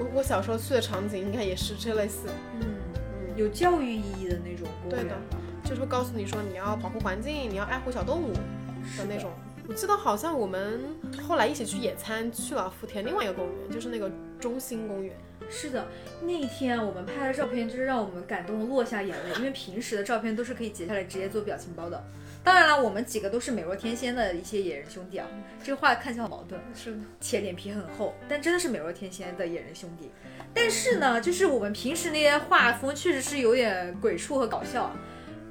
[0.00, 5.16] 我我小时候去的场景应该也是这类似，嗯嗯，有教育意义的那种公园，对的，
[5.62, 9.30] 就是会告诉你说你要保护环境，你要爱护小动物的那种。
[9.68, 10.80] 我记得好像我们
[11.28, 14.10] 后来一起去野餐，去了福田另外一个公园，就是那个
[14.40, 15.14] 中心公园。
[15.50, 15.86] 是的，
[16.22, 22.02] 那天我们拍的照片就是让我们感动落下眼泪，因为平时的照片都是可以截下来直接做表情包的。
[22.50, 25.26] 当然了，我们几个都是美若天仙的一些野人兄弟啊，
[25.62, 30.10] 这个话看起来矛盾，是的，且脸皮很厚，但真的是美若天仙的野人兄弟。
[30.52, 34.90] 但是呢，就是我们平时那些画风确实是有点鬼畜和搞笑。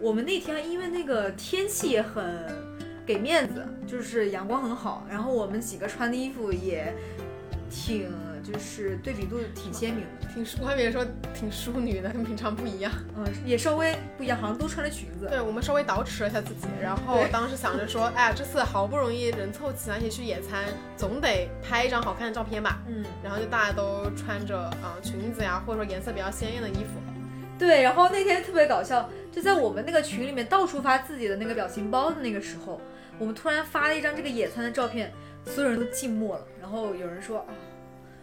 [0.02, 2.46] 我们那天因为那个天气也很。
[3.08, 6.94] 给面子，就是阳光很好，然后我们几个穿的衣服也
[7.68, 8.12] 挺，
[8.43, 12.91] 就是对比度挺鲜明的，挺我还以为说挺淑女的，跟平常不一样。
[13.17, 15.28] 嗯，也稍微不一样，好像都穿了裙子。
[15.30, 20.65] 对，我们稍微捯饬了一下自己，然后当时想着说，哎呀，这次好不容易人凑齐了一起去野餐，
[20.97, 22.82] 总得拍一张好看的照片吧。
[22.88, 26.99] 嗯，然后就大家都穿着啊裙子呀，或者说颜色比较鲜艳的衣服。
[27.58, 32.80] 对，然后那天特别搞笑，就在我们那个群里面到处发自己的那个表情包的那个时候。
[33.17, 35.12] 我们突然发了一张这个野餐的照片，
[35.43, 36.47] 所有人都静默了。
[36.62, 37.47] 然后有人说啊，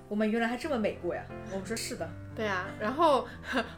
[0.09, 1.23] 我们原来还这么美过呀。
[1.53, 3.27] 我们说是的，对啊，然后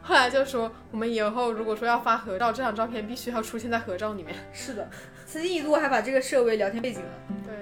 [0.03, 4.35] 后来就说我们以后如果说要发合照，这张照片必须要出现在合照里面。
[4.53, 4.88] 是的，
[5.27, 7.11] 曾经一度还把这个设为聊天背景了。
[7.45, 7.55] 对，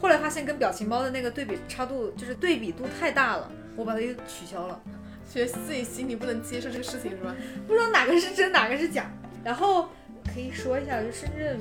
[0.00, 4.80] 后来发现跟表情包的那个对比差度就是对比度太大了，我把它又取消了。
[5.30, 7.34] 觉得自己心里不能接受这个事情是吧？
[7.66, 9.10] 不知道哪个是真，哪个是假。
[9.42, 9.88] 然后
[10.34, 11.58] 可以说一下，就深圳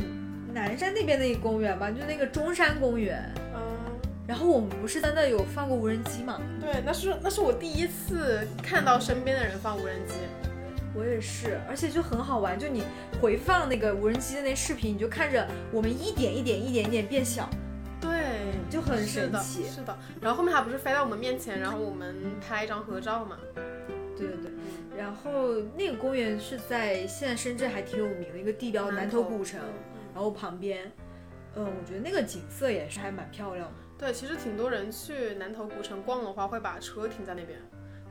[0.54, 3.34] 南山那边的一个公园吧，就那个中山公园。
[4.32, 6.39] 嗯，然后我们不是在那有放过无人机吗？
[6.62, 10.13] 对，那是那是我第一次看到身边的人放无人机。
[10.96, 12.84] 我也是，而且就很好玩，就你
[13.22, 17.50] 回放那个无人机的那视频，你就看着我们一点一点、一点一点变小，
[18.00, 18.10] 对，
[18.70, 19.65] 就很，神奇。
[19.67, 19.98] 是的。
[20.22, 23.38] 然后后面还不是飞到我们面前，然后我们拍一张合照嘛？
[24.17, 24.52] 对对对。
[24.98, 29.60] 然后那个公园是在现在深圳还挺有名的一个地标南头古城，
[30.13, 30.91] 然后旁边，
[31.56, 33.81] 嗯，我觉得那个景色也是还蛮漂亮的。
[34.02, 37.60] 对，其实挺多人去南头古城逛的话，会把车停在那边。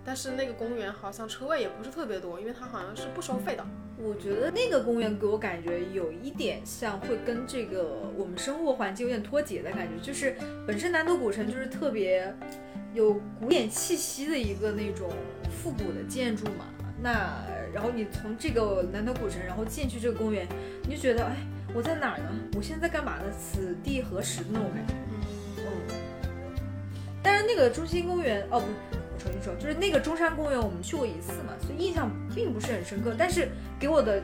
[0.04, 3.66] 但是那个公园好像车位也不是特别多，因为它好像是不收费的。
[3.98, 12.32] 我觉得那个公园给我感觉有一点像会跟这个我们生活环境有点脱节的感觉，就是本身南头古城就是特别
[12.94, 15.10] 有古典气息的一个那种
[15.50, 16.66] 复古的建筑嘛。
[17.02, 20.46] 那然后你从这个南头古城，然后进去这个公园，
[20.84, 21.36] 你就觉得哎，
[21.74, 22.30] 我在哪儿呢？
[22.56, 23.24] 我现在在干嘛呢？
[23.36, 24.94] 此地何时的那种感觉。
[27.20, 27.22] 嗯。
[27.22, 28.72] 但是那个中心公园，哦不是，
[29.14, 33.14] 我重新说，就是那个中山公园，我们去过一次嘛，所以印象并不是很深刻。
[33.18, 34.22] 但是给我的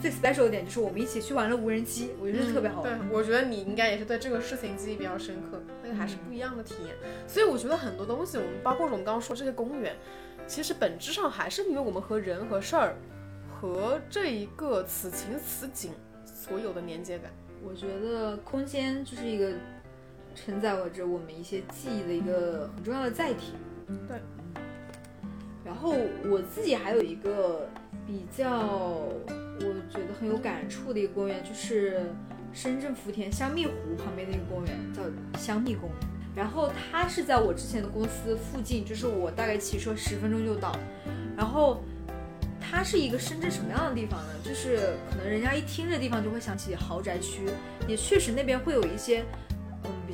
[0.00, 2.98] 最 special 的点就是我们一起去玩了无人机，我觉得特别好玩。
[2.98, 6.94] 对，我觉得你应该也是对这个事情记忆比较深刻，那个还是不一样的体验。
[7.26, 9.96] 所以我觉得很多东西，我们包括我们刚刚说这些公园，
[10.46, 12.96] 其实本质上还是因为我们和人和事儿
[13.48, 15.92] 和这一个此情此景
[16.24, 17.30] 所有的连接感。
[17.60, 19.52] 我觉得空间就是一个
[20.44, 23.52] 承载着我们一些记忆的一个很重要的载体。
[24.06, 24.18] 对。
[25.64, 25.94] 然后
[26.30, 27.68] 我自己还有一个
[28.06, 32.02] 比较我觉得很有感触的一个公园，就是
[32.52, 33.72] 深圳福田香蜜湖
[34.02, 35.02] 旁边的一个公园，叫
[35.38, 35.98] 香蜜公园。
[36.34, 40.74] 然后它是在我之前的公司附近，就是我大概骑车十分钟就到。
[41.36, 41.82] 然后
[42.60, 44.32] 它是一个深圳什么样的地方呢？
[44.42, 47.42] 就是可能人家一听这地方就会想起豪宅区，
[47.86, 49.24] 也确实那边会有一些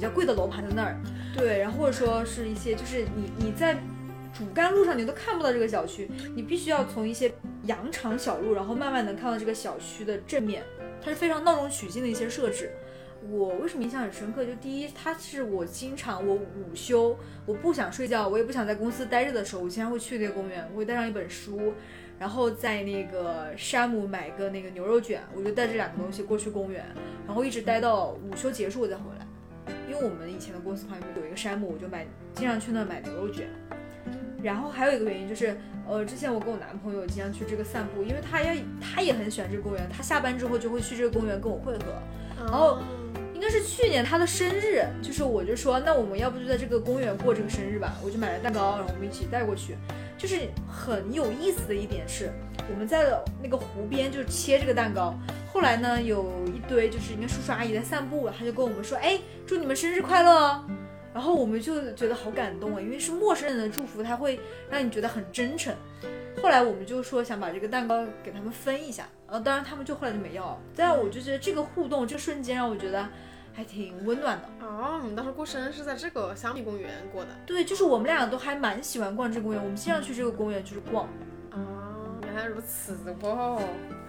[0.05, 0.95] 比较贵的楼盘在那儿。
[1.35, 3.75] 对，然后或者说是一些就是你你在
[4.35, 10.63] 主干路上你都看不到这个小区，你必须要从一些羊肠小路，然后慢慢能看到这个小区的正面。
[11.03, 12.71] 它是非常闹中取静的一些设置。
[13.31, 14.45] 我为什么印象很深刻？
[14.45, 21.73] 就第一，它是我经常我午休我不想睡觉，我也不想在公司待着的时候，我经常会去那个公园，我会带上一本书，
[22.19, 26.85] 然后在那个山姆买个那个牛肉卷，我就带这两个东西过去公园，
[27.27, 29.27] 然后一直待到午休结束我再回来。
[29.89, 33.49] 因为我们以前的公司旁边有一个山姆，我就买经常去那买牛肉卷。
[34.43, 35.57] 然后还有一个原因就是，
[35.89, 41.85] 呃，之前我跟我男朋友经常去这个散步，因为他也他也很喜欢这个公园，他下班之后就会去这个公园跟我汇合。
[42.37, 42.79] 然后
[43.47, 49.77] 那是去年他的生日，就是我就说，那我们要不就在这个公园过这个生日吧，我就买了蛋糕，然后我们一起带过去。
[50.17, 52.33] 就是很有意思的一点是，
[52.73, 53.05] 我们在
[53.43, 55.15] 那个湖边就切这个蛋糕。
[55.53, 60.65] 后来呢，有一堆就是应该叔叔阿姨在散步，他就跟我们说，哎，祝你们生日快乐哦。
[61.13, 65.75] 然后我们就觉得好感动啊，因为是陌生人的祝福，他会让你觉得很真诚。
[66.43, 70.59] 后来我们就说想把这个蛋糕给他们分一下，呃，当然他们就后来就没要。
[70.75, 73.07] 但我就觉得这个互动，这个瞬间让我觉得
[73.55, 74.67] 还挺温暖的。
[74.67, 77.31] 哦，我们当时过生日是在这个香蜜公园过的。
[77.47, 81.09] 对，就是我们俩都还蛮喜欢逛这个公园，我们经常去这个公园就是逛。
[81.53, 83.63] 哦，原来如此哦。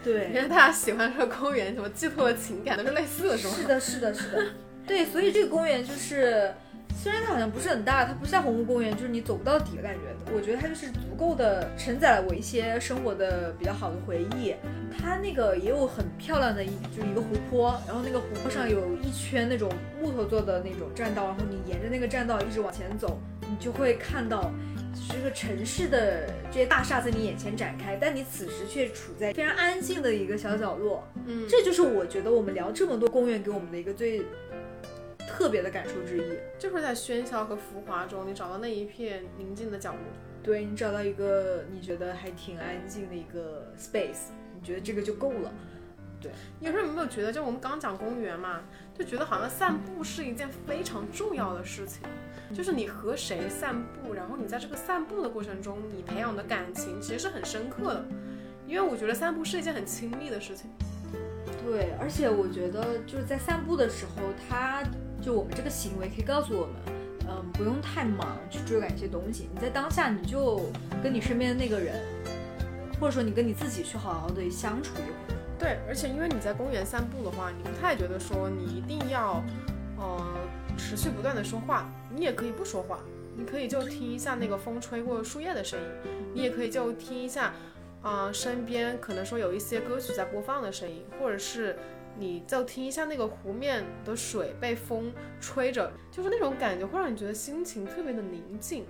[0.04, 3.54] 对，原来大家喜欢这个公园，什么寄托的情感都是类似的，是吗？
[3.56, 4.44] 是的，是的，是的。
[4.86, 6.54] 对，所以这个公园就是。
[6.98, 10.02] 虽然它好像不是很大，它不像红湖公园，就是你走不到底的感觉。
[10.34, 14.56] 我觉得它就是足够的承载了我一些生活的比较好的回忆。
[14.98, 19.70] 它那个也有很漂亮的一，就是一个湖泊，然后那个湖泊上有一圈那种
[20.02, 24.52] 木头做的那种栈道，然后你沿着那个栈道一直往前走，你就会看到
[25.12, 31.08] 这个城市的这些大厦在你眼前展开，但你此时却处在非常安静的一个小角落。
[31.28, 34.26] 嗯，这就是我觉得我们聊这么多公园给我们的一个最。
[35.28, 40.00] 特别的感受之一，就是在喧嚣和浮华中，你找到那一片宁静的角落。
[40.44, 45.52] 对你找到一个你觉得还挺安静的一个 space，你觉得这个就够了。
[46.22, 48.62] 对，你有时候有没有觉得，就我们刚讲公园嘛，
[48.98, 52.02] 就觉得好像散步是一件非常重要的事情。
[52.54, 58.06] 就是你和谁散步，然后你在这个散步的过程中，你培养的感情其实是很深刻的。
[58.68, 60.70] 因为我觉得散步是一件很亲密的事情。
[61.66, 64.84] 对，而且我觉得就是在散步的时候，他
[65.26, 66.76] 就我们这个行为可以告诉我们，
[67.28, 70.62] 嗯，不用太忙去追赶一些东西，你在当下你就
[71.02, 72.00] 跟你身边的那个人，
[73.00, 75.40] 或者说你跟你自己去好好的相处一会儿。
[75.58, 79.42] 对，而且因为你在公园散步的话，你不太觉得说你一定要，
[79.98, 80.38] 呃，
[80.78, 83.00] 持续不断的说话，你也可以不说话，
[83.36, 85.86] 你可以就听一下那个风吹过树叶的声音，
[86.36, 87.52] 你也可以就听一下，
[88.04, 91.76] 啊、身边可能说有一些歌曲在播放的声音，或者是
[92.18, 98.86] 你就听一下那个湖面的水被风吹着，就是那种感觉会让你觉得心情特别的宁静。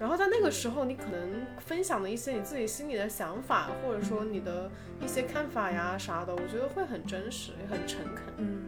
[0.00, 4.70] 然后在那个时候，你可能分享的一些你自己心里的想法，或者说你的
[5.04, 8.22] 一些看法呀啥的，我觉得会很真实，也很诚恳。
[8.36, 8.60] 嗯，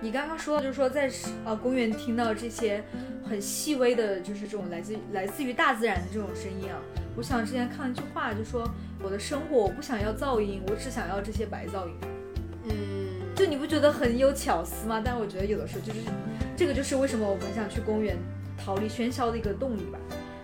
[0.00, 1.10] 你刚刚说的就是说在
[1.44, 2.82] 呃公园听到这些
[3.22, 6.80] 很细微的，就是这种来自来自于大自然的这种声音啊。
[7.14, 8.66] 我想之前看了一句话，就说
[9.02, 11.94] 我的生活我不想要噪音，我只想要这些白噪音。
[12.64, 12.70] 嗯，
[13.40, 15.00] 就你不觉得很有巧思吗？
[15.02, 16.00] 但我觉得有的时候就是
[16.54, 18.18] 这个就是为什么我们想去公园
[18.62, 19.98] 逃离喧嚣的一个动力吧。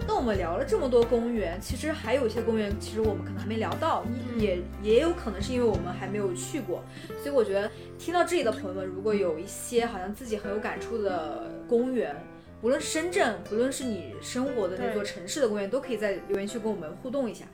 [0.08, 4.02] 那我们聊了这么多公园，其实还有一些公园，其实我们可能还没聊到，
[4.38, 6.82] 也也有可能是因为我们还没有去过，
[7.22, 12.16] 所以我觉得听到这里的朋友们，如果有一些好像自己很有感触的公园，
[12.62, 17.44] 无论是深圳，不论是你生活的那座城市的公园，都可以在留言区跟我们互动一下。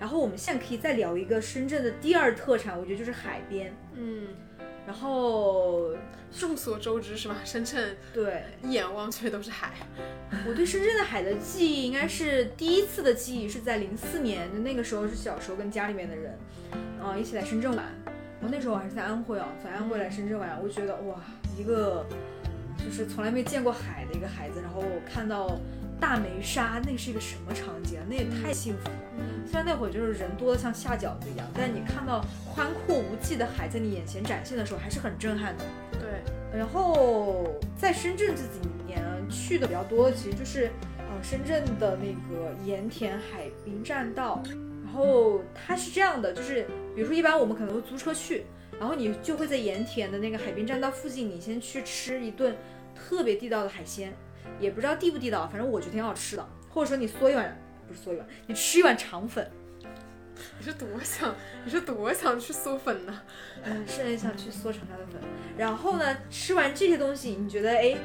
[0.00, 3.72] 然后我们现在可以再聊一个深圳的第二特产，我觉得就是海边。
[3.94, 4.28] 嗯，
[4.88, 5.90] 然后
[6.32, 7.36] 众所周知是吧？
[7.44, 9.74] 深圳对一眼望去都是海。
[10.48, 16.38] 我对深圳的海的记忆，应该是第一次的记忆是在零四年，那个时候是小时候跟家里面的人，
[17.02, 17.84] 啊、一起来深圳玩。
[18.40, 21.20] 我那时候我还是在安徽啊，从安徽来深圳玩，我就觉得哇，
[21.58, 22.06] 一个
[22.82, 25.60] 就是从来没见过海的一个孩子，然后我看到
[26.00, 28.04] 大梅沙，那是一个什么场景啊？
[28.08, 28.94] 那也太幸福了。
[29.46, 35.64] 虽然那会儿就是人多的像下饺子一样，但你看到宽阔无际的海在你眼前展现的时候，还是很震撼的。
[35.98, 44.42] 对，然后在深圳这几年去的比较多的，其实就是呃深圳的那个盐田海滨栈道。
[44.84, 48.44] 然后它是这样的，就是比如说一般我们可能会租车去，
[48.78, 52.56] 然后你就会在盐田的那个海滨栈道附近，你先去吃一顿
[52.94, 54.14] 特别地道的海鲜，
[54.60, 56.48] 也不知道地不地道，反正我觉得挺好吃的。
[56.70, 57.58] 或者说你嗦一碗，
[57.88, 59.50] 不是嗦一碗，你吃一碗肠粉，
[60.58, 61.34] 你是多想，
[61.64, 63.22] 你是多想去嗦粉呢？
[63.64, 65.20] 嗯，是很想去嗦长沙的粉。
[65.56, 67.96] 然后呢，吃完这些东西，你觉得哎，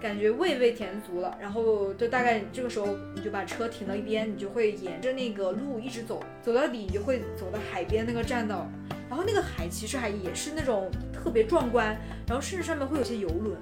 [0.00, 8.66] 感觉胃被填足了，然后就大概这个时候你就把车停到一边，你就会沿着那个路一直走，走到底你就会走到海边那个栈道。
[9.10, 11.88] 然后那个海其实还也是那种特别壮观，
[12.26, 13.58] 然后甚至上面会有些游轮，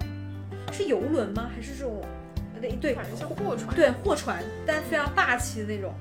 [0.70, 1.50] 是游轮吗？
[1.52, 2.00] 还是这种？
[2.62, 5.92] 呃对对反正像货船。，对，货船，但非常霸气的那种。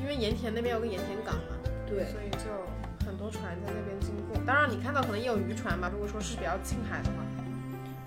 [0.00, 4.38] 因为盐田那边有个盐田港嘛，对，所以就很多船在那边经过。
[4.46, 7.16] 当然，你看到可能也有渔船吧，如果说是比较近海的话。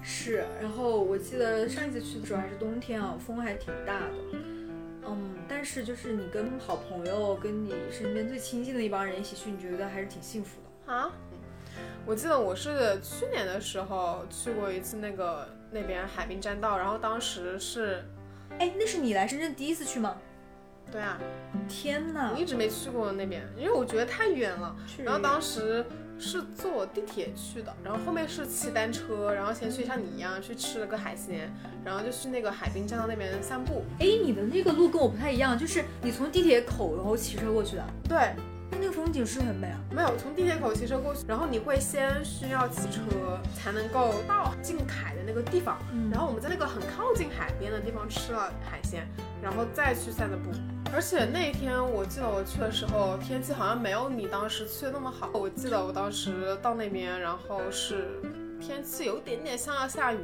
[0.02, 4.14] 是，然后我记得上一次去的时候还是冬天啊，风还挺大的。
[5.06, 10.94] 嗯，但是就是你跟好朋友、跟你身边最亲近的一帮人一起去，你觉得还是挺幸福的。
[10.94, 11.12] 啊，
[12.06, 18.04] 我记得我是去年的时候去过一次那个那边海滨栈道，然后当时是，
[18.58, 20.16] 哎，那是你来深圳第一次去吗？
[20.92, 21.20] 对啊，
[21.68, 22.38] 天哪我！
[22.38, 24.76] 一直没去过那边，因为我觉得太远了。
[24.88, 25.86] 去然后当时
[26.18, 31.54] 是坐地铁去的，然后后面是骑单车，然后先去像你一样去吃了个海鲜，
[31.86, 33.84] 然后就去那个海滨栈道那边散步。
[34.00, 38.34] 哎，你的那个路跟我不太一样，就是你从地铁口然后骑车过去的，对，
[38.72, 39.80] 那那个风景是很美啊。
[39.92, 43.02] 没有从地铁口骑车过去，然后你会先需要骑车
[43.56, 49.08] 才能够到近海的那个地方，嗯然后我们在那个很靠近海边的地方吃了海鲜，
[49.42, 50.52] 然后再去散的步。
[50.92, 55.30] 而且那一天我记得我去的时候，天气好像没有你当时去的那么好。
[55.34, 58.20] 我记得我当时到那边，然后是
[58.60, 60.18] 天气有一点点像要下雨，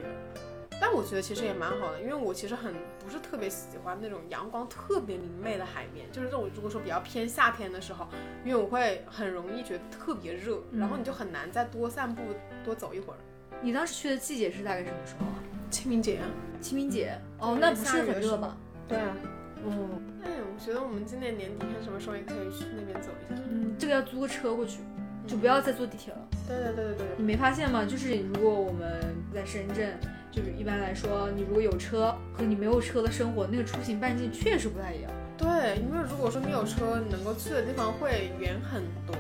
[0.81, 2.73] 但我觉得其实也蛮好的，因为我其实很
[3.05, 8.07] 不是特别喜欢那种阳光特别明媚的海面，就是这种如果说比较偏夏天的时候，
[8.43, 12.21] 因为我会很容易觉得特别热，嗯然后你就很难再多散步
[12.63, 13.17] 多走一会儿。
[13.61, 15.37] 你当时去的季节是大概什么时候啊？
[15.69, 16.25] 清明节啊，
[16.59, 17.17] 清明节。
[17.39, 18.57] 哦，那不是很热吧？
[18.87, 19.15] 对啊，
[19.63, 23.41] 嗯哎，我觉得我们今年年底看什么时候也可以去那边走一下。
[23.49, 24.79] 嗯，这个要租个车过去，
[25.27, 26.19] 就不要再坐地铁了。
[26.47, 27.85] 对对对对对，你没发现吗？
[27.85, 29.97] 就是如果我们在深圳，
[30.35, 35.09] 就是一般来说，你如果有车和你没有车的生活，那个出行半径确实不太一样。
[35.37, 39.15] 对，因为如果说你有车，你能够去的地方会远很多。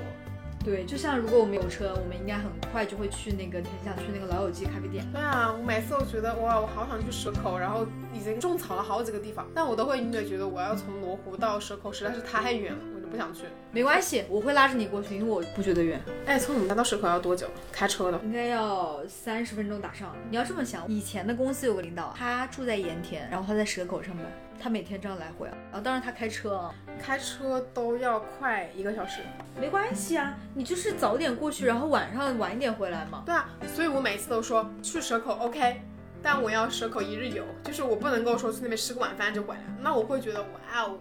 [0.63, 5.05] 对，就像如果我们有车，我们应该很快就会去那个很想去那个老友记咖啡店。
[5.13, 13.43] 对啊，我每次都觉得哇，我好想去蛇口，然后已经种草了好几个地方，但我都会隐约觉得我要从罗湖到蛇口实在是太远了，我就不想去。
[13.71, 16.01] 没关系，我会拉着你过去，因为我不觉得远。
[16.25, 17.47] 哎，从你们家到蛇口要多久？
[17.71, 18.19] 开车的？
[18.23, 20.15] 应该要三十分钟打上。
[20.29, 24.25] 你要这么想，以前的公司有个领导，他住在盐田，然后他在蛇口上班，
[24.59, 25.53] 他每天这样来回啊。
[25.71, 29.21] 然后当然他开车啊，开车都要快一个小时。
[29.59, 33.21] 没关系啊，你就是早点过去，然后晚上晚一点回来嘛。
[33.25, 35.81] 对啊，所以我每次都说去蛇口 OK，
[36.23, 40.47] 但我要蛇口一日游，就是我不能够说去那边吃个晚饭就回来，那我会觉得哇
[40.81, 40.97] 哦。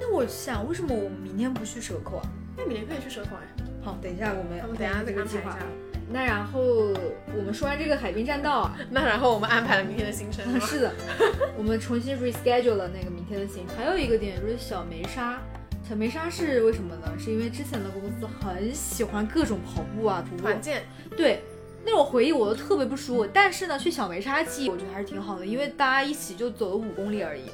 [0.00, 2.22] 那我想，为什么我们明天不去蛇口啊？
[2.56, 3.64] 那明天可以去蛇口哎。
[3.82, 5.58] 好，等一下我们我们等一下再安排一下。
[6.08, 10.60] 那然后我们说完这个海滨栈道啊，那然后我们安排了明天的行程。
[10.60, 10.92] 是的，
[11.56, 13.76] 我们重新 reschedule 了那个明天的行程。
[13.76, 15.40] 还有一个点就是小梅沙，
[15.88, 17.12] 小梅沙是为什么呢？
[17.18, 20.42] 是因为之前的公司很喜欢各种跑步啊、徒步。
[20.42, 20.84] 团建。
[21.16, 21.42] 对，
[21.84, 23.26] 那种回忆我都特别不舒服。
[23.26, 27.50] 但是呢，去小梅沙记，我觉得还是挺好的，因为大家一起就走了五公里而已，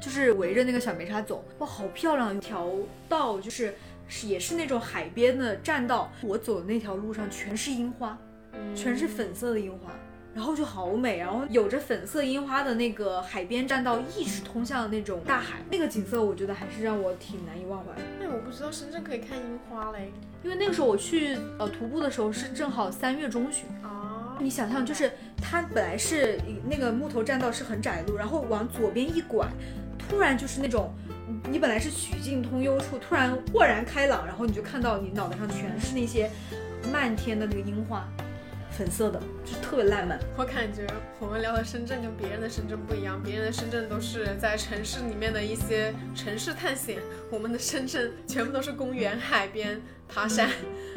[0.00, 2.68] 就是围着那个小梅沙走，哇，好漂亮，一条
[3.08, 3.74] 道就是。
[4.12, 8.18] 是也是那种海边的栈道，我走的那条路上全是樱花，
[8.74, 9.92] 全是粉色的樱花，
[10.34, 17.92] 然后就好美，然后有着粉色樱花的那个海边栈道一直通向那种大海，那个景色我觉得还是让我挺难以忘怀。
[18.20, 24.36] 哎，我不知道深圳可以看樱花嘞，因为那个时候我去呃徒步的时候是正好三月中旬啊。
[24.40, 29.46] 你想象就是它本来是那个木头栈道是很窄的路，然后往左边一拐，
[30.10, 30.92] 突然就是那种。
[31.48, 36.28] 你本来是曲径通幽处，突然豁然开朗，然后你就看到你脑袋上全是那些
[36.92, 38.06] 漫天的那个樱花，
[38.70, 40.18] 粉色的，就特别浪漫。
[40.36, 40.86] 我感觉
[41.18, 46.98] 我们聊的深圳跟别人的深圳不一样，别人的深圳都是在城市里面的一些城市探险，
[47.30, 50.48] 我们的深圳全部都是公园、海边、爬山。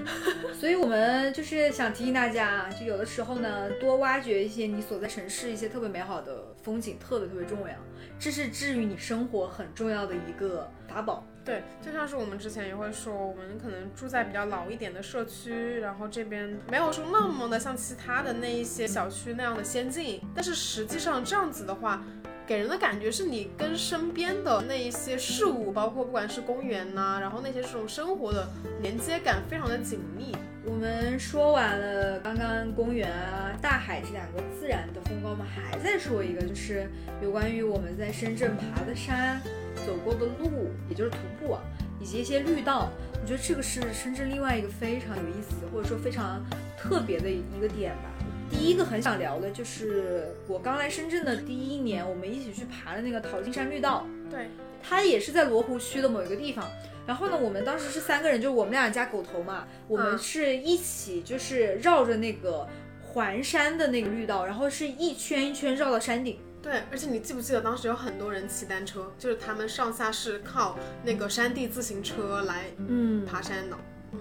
[0.60, 7.76] 所以我们就是想提醒大家，就有的时候呢，多挖掘一些你所在城市一些特别美好的风景，特别特别重要。
[8.20, 11.26] 这是治愈你生活很重要的一个法宝。
[11.46, 22.02] 对，就像是我们之前也会说，我们可能住在比较老一点的社区，然后这边没有说那么的像其他的那一些小区那样的先进，但是实际上这样子的话，
[22.48, 28.48] 给人的感觉是你跟身边的那一些事物，包括不管是公园呐，然后那些这种生活的
[28.82, 30.34] 连接感非常的紧密。
[30.66, 36.90] 我们说完了刚刚公园啊、大海这两个自然的风光，我们还在说一个，就是
[37.22, 39.42] 有关于我们在深圳爬的山、
[39.86, 41.62] 走过的路，也就是徒步啊，
[42.00, 42.90] 以及一些绿道。
[43.22, 46.44] 我觉得这个是深圳另外一个非常有意思，或者说非常
[46.78, 48.12] 特别的一个点吧。
[48.52, 54.06] 第一个很想聊的就是我刚来深圳的第一年，我们一起去爬的那个淘金山绿道。
[54.30, 54.48] 对，
[54.82, 56.70] 它也是在罗湖区的某一个地方。
[57.06, 62.68] 然后呢，我们当时是三个人，就我们俩加狗头嘛，我们是一起就是绕着那个
[63.02, 66.38] 环山的那个绿道，然后是一圈一圈绕到山顶。
[66.64, 73.78] 对，而且你记不记得当时有很多人骑单车，就是他们上下是靠那个山地自行车来嗯爬山的。
[74.14, 74.20] 嗯，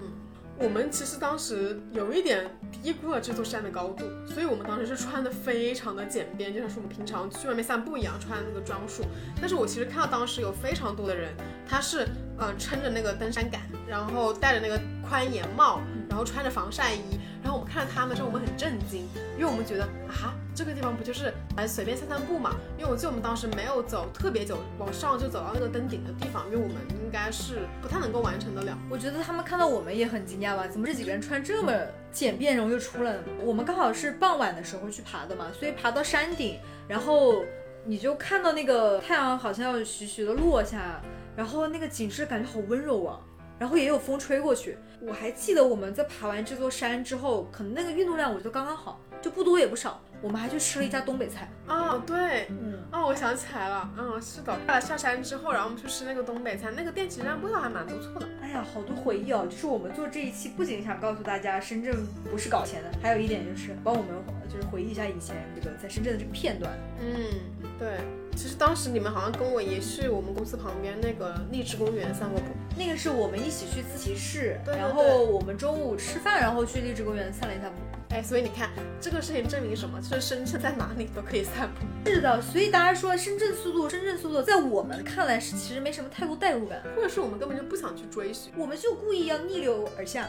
[0.57, 9.03] 我们其实当时有一点低估了这座山的高度，所以我们当时是穿的非常的简便，就像是我们平常去外面散步一样穿那个装束。
[9.39, 11.33] 但是我其实看到当时有非常多的人，
[11.65, 12.05] 他是。
[12.39, 15.79] 嗯，撑着那个登山杆，然后戴着那个宽檐帽，
[16.09, 19.05] 然后穿着防晒衣，然后我们看到他们之后，我们很震惊，
[19.37, 22.55] 因为我们觉得啊，这个地方不就是来随便散散步嘛？
[22.77, 28.77] 因为我记得我们当时没有走特别久，往上就走到那个登顶的地方，因为我们应该是不太能够完成得了。
[28.89, 30.65] 我觉得他们看到我们也很惊讶吧？
[30.67, 31.73] 怎么这几个人穿这么
[32.11, 33.23] 简便，然后又出来了？
[33.43, 37.43] 我们刚好是傍晚的时候去爬的嘛，所以爬到山顶，然后
[37.85, 41.01] 你就看到那个太阳好像要徐徐的落下。
[41.35, 43.19] 然后那个景致感觉好温柔啊，
[43.63, 44.77] 然后也有风吹过去。
[44.99, 50.01] 我还记得我们在爬完这座山之后，可能那个运动量我觉得刚刚好，就不多也不少。
[50.21, 58.27] 我们还去吃了一家东北菜啊，对，嗯，哦，我想起来了，嗯，是的，下了下山之后，然后我们去吃那个东北菜，那个店其实味道还蛮不错的。
[58.41, 59.47] 哎呀，好多回忆哦！
[59.49, 64.09] 就是我们做这一期，不仅想告诉大家深圳不是搞钱的，还有一点就是帮我们
[64.49, 66.73] 就是回忆一下以前这个在深圳的这个片段。
[66.99, 67.97] 嗯，对。
[68.35, 77.75] 其实当时你们好像跟我也去我们公司旁边那个荔枝公园散过步，那个是我们一起去自习室，然后我们中午吃饭，然后去荔枝公园散了一下步。
[78.09, 80.01] 哎，所以你看这个事情证明什么？
[80.01, 82.09] 就是深圳在哪里都可以散步。
[82.09, 90.27] 是的，所以大家说深圳速度，深圳速度，在我们看来是其实没什么太多代入感，或者是我们根本就不想去追寻，我们就故意要逆流而下。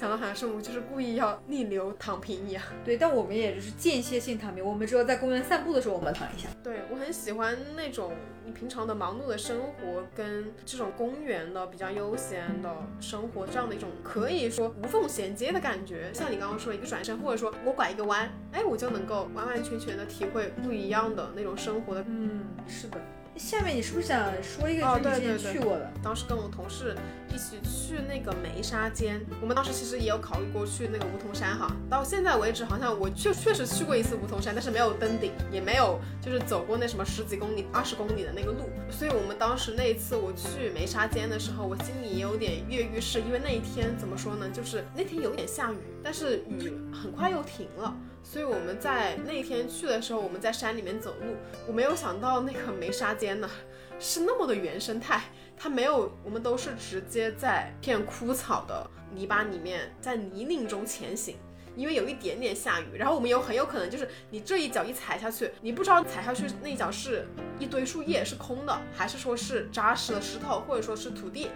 [0.00, 2.64] 讲的好像是我们就是故意要逆流躺平一样。
[2.82, 6.48] 对，但我们也就是间歇性躺平，我们只有在公园散步的时候我们躺一下。
[6.64, 8.14] 对我很喜欢那种
[8.46, 16.10] 你平常的忙碌的生活跟这种公园的比较悠闲的生活这样的一种可以说无缝衔接的感觉。
[16.14, 22.02] 像你刚刚说一个转身，或者说我拐一个弯，哎，我就能够完完全全的体会不一样的那种生活的。
[22.08, 22.98] 嗯，是的。
[23.40, 25.78] 下面你是不是想说一个哦是你之前对对对？
[26.02, 26.94] 当时跟我同事
[27.32, 31.74] 一起去那个梅沙尖，我们当时其实也有考虑过去那个梧桐山哈。
[31.88, 38.68] 到现在为止，好像我确确实去过一次梧桐山，但是没有登顶，也没有就是走过那什么十几公里、二十公里的那个路。
[38.90, 47.96] 所以我们当时那一次我去梅沙尖的时候，我心里也有点跃跃欲试，因为那一天怎么说呢，就是那天有点下雨，但是雨很快又停了。
[48.22, 53.50] 所以我们在那天去的时候，我们在山里面走路，我没有想到那个梅沙尖呢
[53.98, 55.22] 是那么的原生态，
[55.56, 61.36] 它没有，我们都是直接在片枯草的泥巴里面，在泥泞中前行。
[61.76, 67.26] 因为有一点点下雨，然后我们有很有可能就是你这一脚一踩下去，你不知道踩下去那一脚是
[67.60, 71.48] 一堆树叶是空的，还是说是扎实的石头，或者说是土地，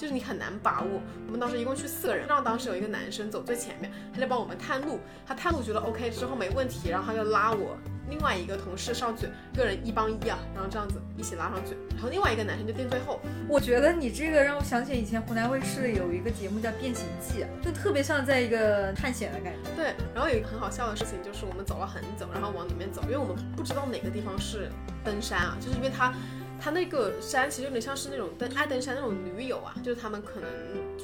[0.00, 1.02] 就是你很难把握。
[1.26, 7.76] 我们当时一共去四个人，让当时有一个男生走最前面，他在帮我们探路，他探路觉得 OK 之后没问题，然后他就拉我
[8.08, 13.20] 另外一个同事上去，个人一帮一啊，然后这样子一起拉上去，然后另外一个男生就垫最后。
[13.46, 19.70] 我觉得你这个让我想起以前湖南卫视有一个节目叫《变形记》，就特别像在一个探险的感觉。
[19.76, 24.70] 对，然后有一个很好笑的事情，就是我们走了很久，然后往里面走，因为我们不知道哪个地方是
[25.04, 26.14] 登山啊，就是因为它，
[26.60, 30.48] 他那个山其实有点像是那种登爱登山那种驴友啊，就是他们可能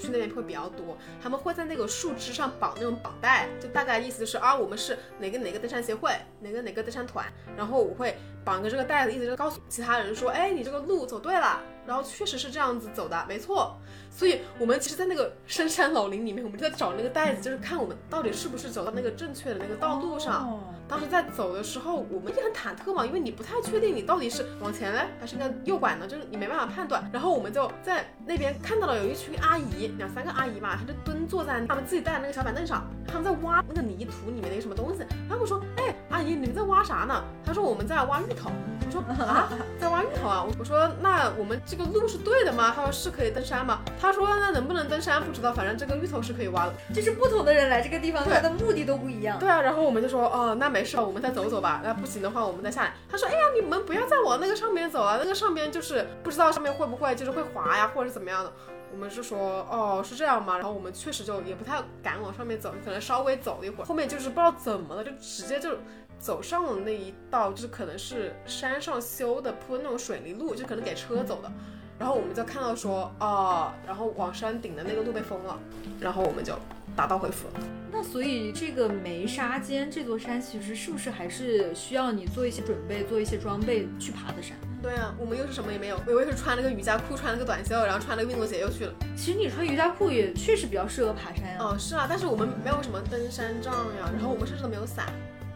[0.01, 7.27] 去那边会比较多，他们会在那个树枝上绑那种绑带，就大概意思就是啊，我们是哪个哪个登山协会，哪个哪个登山团，
[7.57, 13.77] 然后我会绑个这个带子，意思就是告诉其他人说，哎，你这个路走对了，然后确实是这样子走的，没错。
[14.11, 20.51] 所以我们其实，在那个深山老林里面，我们就在找那个带子，就是看我们到底是不是走到那个正确的那个道路上。
[20.51, 27.11] 哦当时在走的时候，我们也很忐忑嘛，因为你不太确定你到底是往前嘞，还是应该右拐呢，就是你没办法判断。
[27.13, 35.01] 然后我们就在那边看到了有一群阿姨，两三个阿姨吧，她就蹲坐在他们自己带的那个小板凳上，他们在挖那个泥土里面的一个什么东西。
[35.29, 37.23] 然后我说，哎，阿姨，你们在挖啥呢？
[37.45, 38.51] 她说我们在挖芋头。
[38.87, 39.49] 我说啊，
[39.81, 40.47] 在挖芋头啊？
[40.59, 42.73] 我说那我们这个路是对的吗？
[42.75, 43.81] 她说是可以登山吗？
[44.01, 46.75] 她说那能不能登山不知道，反正这个芋头是可以挖的。
[46.95, 49.39] 就是不同的人来这个地方，对他的目的都不一样。
[49.39, 51.81] 对啊，然后我们就说，哦，那没事，我们再走走吧。
[51.83, 52.95] 那不行的话，我们再下来。
[53.11, 58.53] 他说，哎呀，你们不要再往那个上面走啊，那个上面就是不知道上面会不会就是会滑呀，或者是怎么样的。
[58.97, 59.39] 我们是说，
[59.71, 60.57] 哦，是这样吗？
[60.57, 65.77] 然后我们确实就也不太敢往上面走，可能稍微走了一会儿，后面就是不知道怎么了，就直接就
[66.19, 71.53] 走上了那一道，就是可能是山上修的铺的那种水泥路，就可能给车走的。
[71.99, 75.59] 然后我们就看到说，哦，然后往山顶的那个路被封了，
[76.01, 76.55] 然后我们就
[76.97, 77.47] 打道回府。
[77.93, 84.57] 那所以这个梅沙尖这座山，其实是不是还是需要你做一些准备，做一些装备去爬的山？
[84.83, 88.93] 对啊，我们又是什么也没有，我以为是穿了个瑜伽裤，穿了个短袖，然后穿了个运动鞋又去了。
[89.17, 95.07] 其实你穿瑜伽裤也确实比较适合爬山呀、哦，是啊，但是我们没有什么登山杖呀，然后我们甚至都没有伞，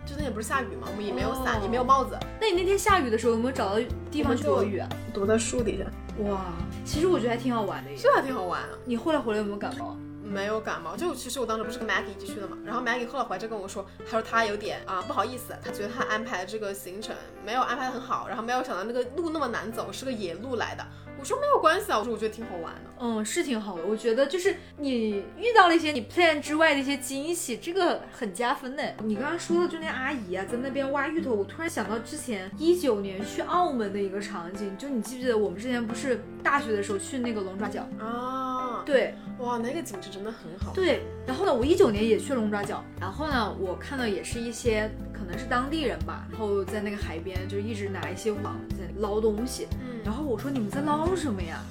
[0.06, 3.80] 就那天不是下雨嘛，我们也没有伞，哦也没有帽子，那你那天下雨的时候有没有找到
[4.10, 4.88] 地方去躲雨啊？
[5.12, 5.84] 躲在树底下，
[6.24, 6.46] 哇，
[6.84, 7.96] 其实我觉得还挺好玩的耶。
[8.00, 8.70] 这还挺好玩啊。
[8.86, 9.96] 你后来回来有没有感冒？
[10.30, 17.14] 没有感冒，就其实我当时不是跟 Maggie 一起去的嘛，然后 Maggie 后来回来就跟我说，他说他有点啊、不好意思，他觉得他安排的这个行程
[17.44, 20.86] 没有安排的很好，然后没有想到那个路那么难走，是个野路来的。
[21.20, 22.80] 我说没有关系啊，我说我觉得挺好玩的。
[22.98, 23.84] 嗯，是挺好的。
[23.84, 28.94] 我觉得就是你遇到了一些你 plan 之外的一些惊喜，这个很加分的。
[29.04, 37.86] 你刚刚说的就那阿姨啊，在那边挖芋头，我突然想到之前一九年去澳门的一个场景，就你记不记得我们之前不是大学的时候去那个龙爪角？
[37.98, 40.72] 啊，对哇，那个景致真的很好。
[40.72, 44.90] 对，然后呢，我一九年也去龙爪角，然后呢，我看到也是一些
[45.20, 51.62] 可能是当地人吧，然后在那个海边就一直拿一些网在捞东西，嗯，然后我说你们在捞什么呀？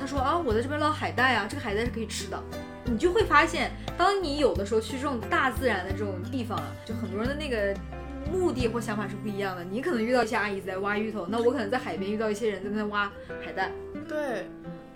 [0.00, 2.42] 他说啊，我在这边捞海带啊，这个海带是可以吃的。
[2.86, 7.76] 你就会发现，当你有的时候去这种大自然的这种地方啊，就很多人的那个
[8.32, 9.62] 目的或想法是不一样的。
[9.64, 13.10] 你可能遇到一些阿姨在挖芋头，那我可能在海边遇到一些人在那挖
[13.44, 13.72] 海带。
[14.08, 14.48] 对，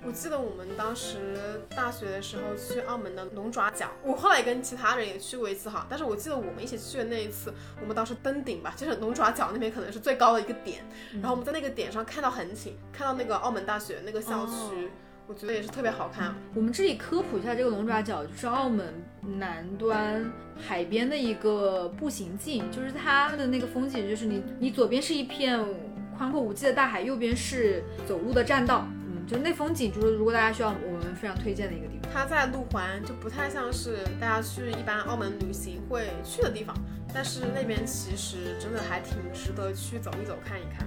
[0.06, 10.82] 我记得我们当时大学的时候去澳门的龙爪角，我后来跟其他人也去过一次哈，但是我记得我们一起去的那一次，我们当时登顶吧，就是龙爪角那边可能是最高的一个点，
[11.14, 14.52] 然后我们在那个点上看到横景，看到那个澳门大学那个校区。
[14.52, 14.90] 哦
[15.28, 18.92] 我觉得也是特别好看，我们这里科普一下，这个龙爪角就是澳门
[19.38, 20.28] 南端
[20.58, 25.64] 海边的一个步行径，就是它的那个风景，就是你你左边是一片
[26.18, 28.88] 宽阔无际的大海，右边是走路的栈道。
[29.30, 32.10] 嗯，就那风景，就是如果大家需要，我们非常推荐的一个地方。
[32.12, 36.76] 它在路环，就不太像是大家去一般澳门旅行会去的地方，
[37.14, 40.86] 但是那边其实真的还挺值得去走一走看一看。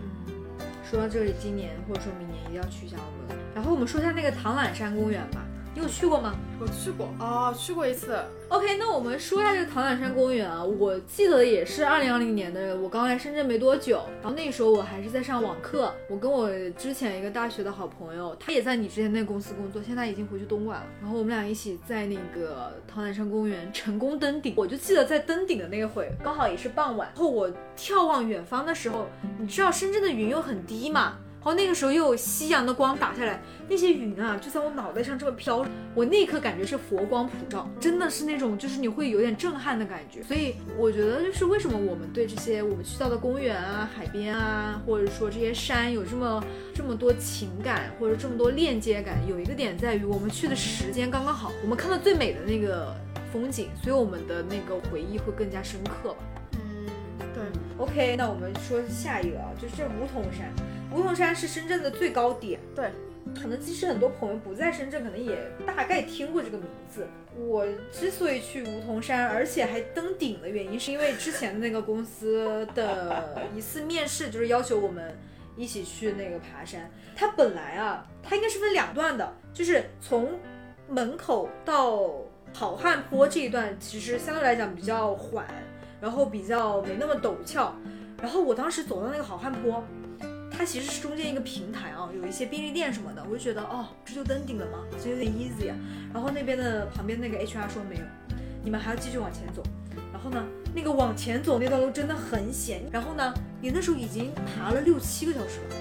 [0.89, 3.37] 说到这里，今年或者说明年一定要去一下澳门。
[3.55, 5.43] 然后我们说一下那个唐榄山公园吧。
[5.75, 6.35] 你有去过吗？
[6.59, 8.19] 我去过哦，去过一次。
[8.53, 16.47] OK，那我们说一下这个唐懒山公园啊，我记得也是二零二零年的，我刚来深圳没多久，然后那时候我还是在上网课，我跟我
[16.77, 29.07] 之前一个大学的好朋友，他也在你之前那个公司工作，现在已经回去东莞了，然后我们俩一起在那个唐懒山公园成功登顶，我就记得在登顶的那会，刚好也是傍晚，然后我眺望远方的时候，
[29.39, 31.17] 你知道深圳的云又很低嘛。
[31.43, 40.23] 然后那个时候又有夕阳的光打下来，那些云啊就在我脑袋上这么飘，我那一刻感觉是佛光普照，真的是那种就是你会有点震撼的感觉。
[40.23, 46.41] 所以我觉得就是为什么我们对这些我们去到的公园啊、海边啊，或者说这些山有这么
[46.73, 52.95] 这么多情感或者这么多链接感，有一个点在于我们去的时间刚刚好，我们看到最美的那个
[53.33, 56.23] 风景，所以我们的那个回忆会更加深刻吧。
[56.53, 56.87] 嗯，
[57.33, 57.43] 对。
[57.77, 60.49] OK，那我们说下一个啊，就是这梧桐山。
[60.93, 62.91] 梧桐山是深圳的最高点，对，
[63.35, 65.35] 可能即使很多朋友不在深圳，可能也
[65.65, 67.07] 大概听过这个名字。
[67.35, 75.17] 我之所以去梧桐山，而且还登顶的原因，是因为之前的那个公司的一次面试，就是要求我们
[75.57, 76.91] 一起去那个爬山。
[77.15, 80.29] 它本来啊，它应该是分两段的，就是从
[80.87, 82.11] 门口到
[82.53, 85.43] 好汉坡这一段，其实相对来讲比较缓，
[85.99, 87.75] 然后比较没那么陡峭。
[88.21, 89.83] 然后我当时走到那个好汉坡。
[90.55, 94.79] 它其实是中间一个平台啊，有一些便利店什么的，我就觉得哦，这就登顶了吗？
[95.03, 95.75] 这有点 easy 啊。
[96.13, 98.01] 然后那边的旁边那个 HR 说没有，
[98.63, 99.63] 你们还要继续往前走。
[100.13, 100.41] 然后呢，
[100.73, 102.83] 那个往前走那段路真的很险。
[102.91, 105.75] 然后呢，你那时候已经爬了六七个小时了，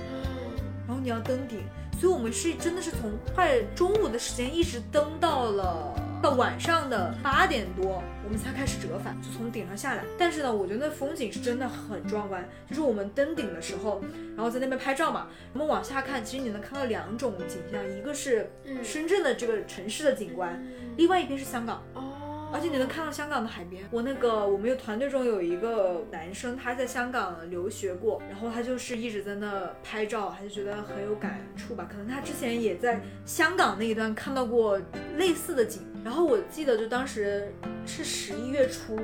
[0.86, 1.60] 然后你要登顶，
[2.00, 5.94] 所以我们是真的是从快中午的时间一直登到了。
[6.22, 10.04] 到晚上的八点多，我们才开始折返，就从顶上下来。
[10.16, 12.48] 但是呢，我觉得那风景是真的很壮观。
[12.68, 14.00] 就是我们登顶的时候，
[14.36, 18.48] 然后在那边拍照嘛，我们往下看，其实你能看到两种景象，一个是
[18.84, 20.64] 深圳的这个城市的景观，
[20.96, 21.82] 另外一边是香港。
[21.94, 22.20] 哦
[22.54, 23.82] 而且你能看到香港的海边。
[23.90, 31.88] 我那个我们有团队中有一个男生，他在香港留学过，然后他就是一直在那拍照，他就觉得很有感触吧。
[31.90, 34.78] 可能他之前也在香港那一段看到过
[35.16, 35.80] 类似的景。
[36.04, 37.52] 然后我记得就当时
[37.86, 38.98] 是十一月初，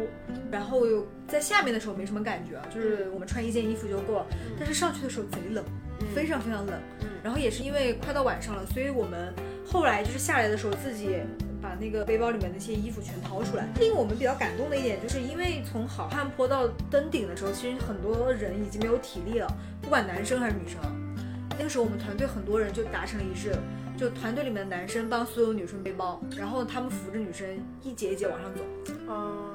[0.51, 0.80] 然后
[1.26, 4.26] 在下面的时候没什么感觉啊，就是我们穿一件衣服就够了。
[4.59, 5.64] 但是上去的时候贼冷，
[6.14, 6.74] 非常非常冷。
[7.22, 9.32] 然后也是因为快到晚上了，所以我们
[9.66, 11.16] 后来就是下来的时候自己。
[11.61, 13.66] 把那个背包里面那些衣服全掏出来。
[13.80, 19.49] 令我们比较感动的一点，就是因为从好汉坡到登顶的时候，其实很多人已经没有体力了，
[19.82, 20.80] 不管男生还是女生。
[21.59, 23.53] 那个时候我们团队很多人就达成了一致，
[23.99, 28.64] 就团队里面的男生帮所有女生背包，然后他们扶着女生一节一节往上走。
[29.09, 29.51] 哦，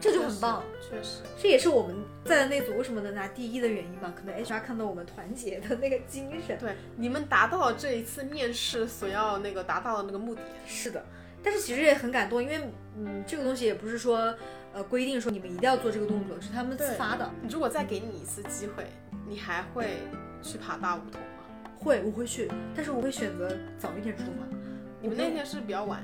[0.00, 4.14] 这就很棒，确实，这也是我们在那组为什么能拿第一的原因吧？
[4.16, 6.56] 可能 HR 看到我们团结的那个精神。
[6.60, 10.40] 对，你们达到了这一次面试所要那个达到的那个目的。
[10.64, 11.04] 是的。
[11.42, 12.60] 但是其实也很感动，因为
[12.96, 14.34] 嗯，这个东西也不是说，
[14.72, 17.28] 呃，规定说你们一定要做这个动作，是他们自发的。
[17.48, 18.84] 如果再给你一次机会，
[19.26, 19.98] 你还会
[20.42, 21.37] 去爬大梧桐吗？
[21.78, 24.56] 会，我会去，但是我会选择早一点出发。
[25.00, 26.02] 你们那天是比较晚，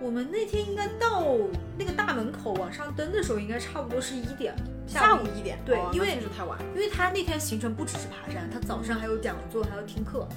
[0.00, 1.26] 我们那天应该到
[1.78, 4.54] 那个大门口往上登的时候，应该差不多是一点，
[4.86, 5.58] 下午一点。
[5.64, 10.28] 对，因为是太晚，因为他那天行程不只是爬山，他早上还有讲座，还要听课。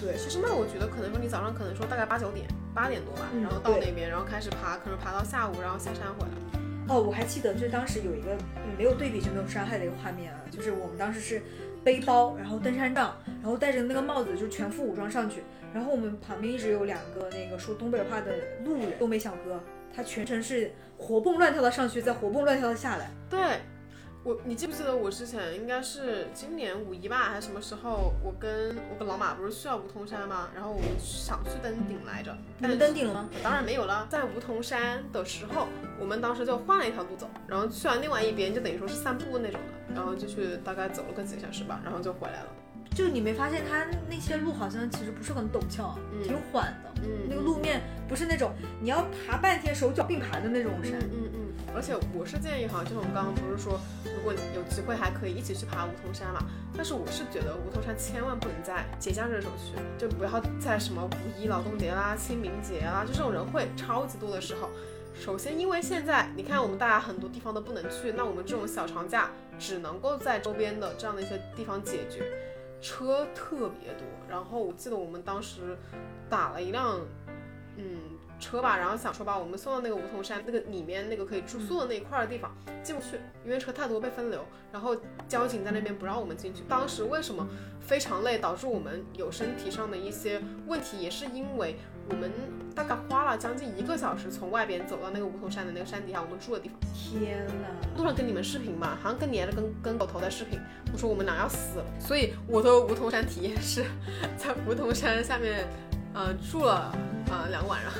[0.00, 2.46] 对，其实那我觉得可能说你早上可能说大概八九点。
[2.74, 6.58] 八点多吧，然后到那边，然后开始爬，可能爬到下午，然后下山回来。
[6.86, 8.38] 哦，我还记得，就是当时有一个
[8.76, 11.42] 没有对比就没有伤害的一个画面啊，就是我们当时是
[11.88, 18.30] 背包，然后登山杖，然后戴着那个帽子，就全副武装上去，然后我们旁边一直有两个那个说东北话的
[18.62, 19.58] 路人，东北小哥，
[19.96, 23.10] 他全程是活蹦乱跳的上去，再活蹦乱跳的下来。
[23.30, 23.38] 对。
[24.28, 28.12] 我，你记不记得我之前应该是今年五一吧，还是什么时候？
[28.22, 30.50] 我跟我跟老马不是去了梧桐山吗？
[30.54, 32.36] 然后我们想去登顶来着。
[32.58, 33.26] 你们登顶了吗？
[33.42, 34.06] 当然没有了。
[34.10, 35.66] 在梧桐山的时候，
[35.98, 39.58] 我们当时就换了一条路走，然后去完另外一边，就等于说是散步那种
[39.88, 42.48] 的，然后就去大概走了个几个小时吧，然后就回来了。
[42.94, 46.90] 就你没发现它那些路好像其实不是很陡峭，挺缓的。
[47.02, 50.98] 嗯，那个路面不是那种你要爬半天手脚并排的那种山。
[50.98, 51.27] 嗯嗯。
[51.74, 56.40] 而且我是建议哈，就是我们刚刚不是说，如果有机会还可以一起去爬梧桐山嘛。
[56.74, 64.70] 但是我是觉得梧桐山千万不能在节假日的时候去，就不要在什么五一劳动节啦、清明节啦，就这种人会超级多的时候。
[65.14, 72.24] 首先，因为现在你看我们大家很多地方都不能去，那我们这种小长假只能够在周边的这样的一些地方解决。
[72.80, 74.06] 车特别多。
[74.28, 75.76] 然后我记得我们当时
[76.30, 77.00] 打了一辆，
[77.76, 78.17] 嗯。
[78.38, 84.96] 车吧，然后想说把我们送到那个梧桐山那个里面那个可以住宿的那一块的地方进不去，因为车太多被分流，然后
[85.28, 86.62] 交警在那边不让我们进去。
[86.68, 87.46] 当时为什么
[87.80, 91.76] 非常累，导致我们有身体上的一些问题，也是因为
[92.08, 92.30] 我们
[92.74, 96.78] 大概花了将近一个小时从外边走到那个梧桐山的那个山底下我们住的地方。
[96.94, 97.68] 天哪！
[97.98, 100.58] 路上跟你们视频嘛，好像跟连着跟跟狗头在视频，
[100.92, 101.84] 我说我们俩要死了。
[101.98, 103.84] 所以我的梧桐山体验是
[104.38, 105.66] 在梧桐山下面，
[106.14, 106.92] 呃，住了
[107.30, 107.92] 呃两个晚上。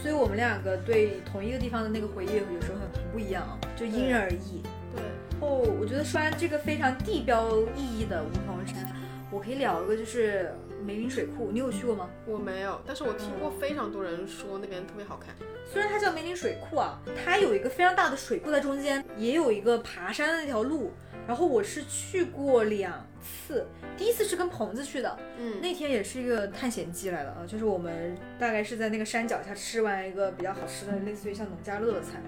[0.00, 4.62] 所以我们两个对同一个地方的那个回忆有时候很不一样，就因人而异。
[4.94, 5.02] 对。
[5.40, 8.94] 哦，我觉得说完这个非常地标意义的梧桐山，
[9.30, 10.52] 我可以聊一个就是
[10.84, 12.08] 梅林水库，你有去过吗？
[12.26, 15.34] 我没有，但是我听过非常多人说那边特别好看。
[15.70, 20.92] 虽然它叫梅林水库啊，它有一个非常大的水库在中间，也有一个爬山的那条路。
[21.28, 23.66] 然后我是去过两次，
[23.98, 32.22] 第一次是跟鹏子去的，嗯，那天也是一个探险记来的啊，就是我们大概是在那个山脚下吃完一个比较好吃的，类似于像农家乐的菜，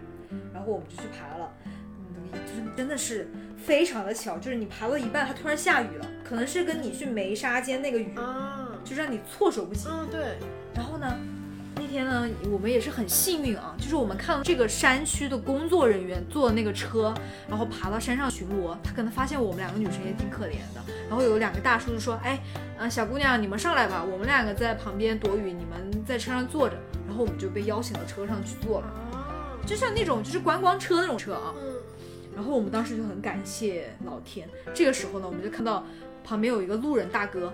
[0.53, 3.27] 然后我们就去爬了，嗯，就是真的是
[3.57, 10.37] 非常的巧，就是你爬到一半，它突然下雨了，可能是跟你去梅沙间那个雨，啊，就让你措手不及，嗯，对，
[10.75, 11.19] 然后呢？
[11.81, 17.15] 那天呢，我们也是很幸运啊，就是我们看到这个山区的工作人员坐那个车，
[17.49, 22.39] 然后爬到山上巡逻，他可能发现我们两个女生也挺可怜的，然后有两个大叔就说，哎，
[22.77, 26.77] 呃，小姑娘你们上来吧，我们两个在旁边躲雨，你们在车上坐着，
[27.09, 31.55] 然后我们就被邀请到车上去坐了，就像那种就是观光车那种车啊，
[32.37, 35.83] 然后我们当时就很感谢老天，这个时候呢，我们就看到
[36.23, 37.51] 旁边有一个路人大哥，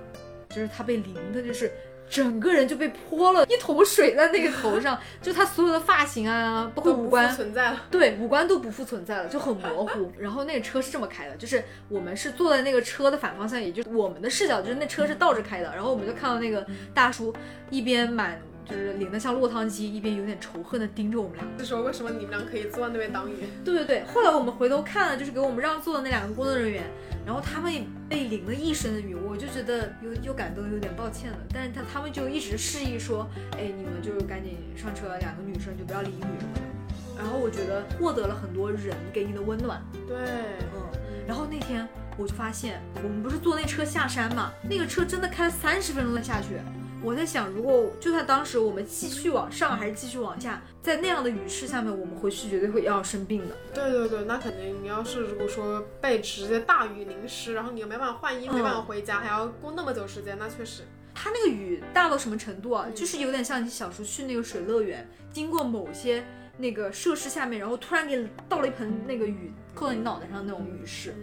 [0.48, 1.70] 就是他被淋的，就是。
[2.08, 10.12] 整个人就被泼了一桶水在那个头上， 就他所有的发型啊，包括五官存在了，对，五官都不复存在了，就很模糊。
[10.18, 15.72] 然后那个车是这么开的，就是我们是坐在那个车的反方向，也就是我们的视角，就是那车是倒着开的。
[15.74, 17.34] 然后我们就看到那个大叔
[17.70, 23.34] 一边满就是淋得像落汤鸡，一边有点仇恨的盯着我们俩，就说为什么你们俩可以坐在那边挡雨？
[23.64, 24.04] 对对对。
[24.04, 26.82] 后来我们回头看了，就是给我们让座的那两个工作人员。
[27.24, 27.72] 然后他们
[28.08, 31.38] 被淋了一身的雨，我就觉得又又感动，有点抱歉了。
[31.52, 36.60] 但是他他们就一直示意说，哎，你们就赶紧上车，两个女生就不要淋雨什么的。
[37.18, 39.82] 然后我觉得获得了很多人给你的温暖。
[40.06, 40.16] 对，
[40.74, 40.82] 嗯。
[41.26, 46.60] 然后那天我就发现，我们不是坐那车下山嘛，那个车真的开了三十分钟才下去。
[47.02, 53.54] 我在想，如果就算当时我们继续往上，还是继续往下，在那样的雨势下面，我们回去绝对会要生病的。
[53.72, 54.82] 对对对，那肯定。
[54.82, 60.82] 你要是如果说被直接大雨淋湿，然后你又没办法换衣服，没办法回家，还要过那么久时间，那确实。
[61.14, 62.86] 它那个雨大到什么程度啊？
[62.94, 66.24] 就是有点像你小时候去那个水乐园，经过某些
[66.58, 71.14] 那个设施下面，然后突然给你倒了一盆那个雨，扣到你脑袋上那种雨势，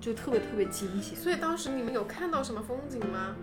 [0.00, 1.16] 就特别特别惊险。
[1.16, 3.34] 所以当时你们有看到什么风景吗？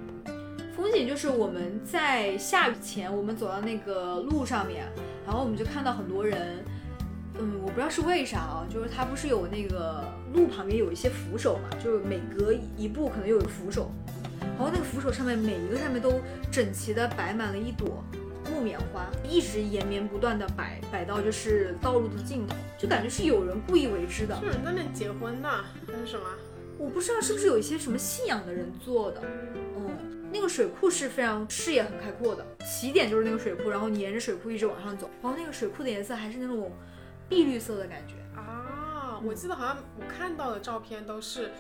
[0.76, 4.86] 风景就是我们在下雨前，我们走到那个路上面，
[5.26, 6.66] 然后我们就看到很多人，
[7.40, 10.04] 嗯，我不知道是为啥啊，就是它不是有那个
[10.34, 13.90] 路旁边有一些扶手嘛，就是每隔一步可能有个扶手，
[14.42, 16.20] 然后那个扶手上面每一个上面都
[16.52, 18.04] 整齐的摆满了一朵
[18.52, 25.50] 木棉花，一直延绵不断的摆摆到就是道路的尽头，就感觉是有人故意为之的，是人在那结婚呢，
[25.88, 26.26] 还是什么？
[26.78, 29.22] 我不知道是不是有一些什么信仰的人做的，
[29.78, 29.90] 嗯。
[30.36, 36.70] 那个水库是非常视野很开阔的，起点就是那个水库，然后沿着水库一直往上走，然后那个水库的颜色还是那种
[37.30, 39.18] 碧绿色的感觉啊。
[39.24, 41.52] 我记得好像我看到的照片都是，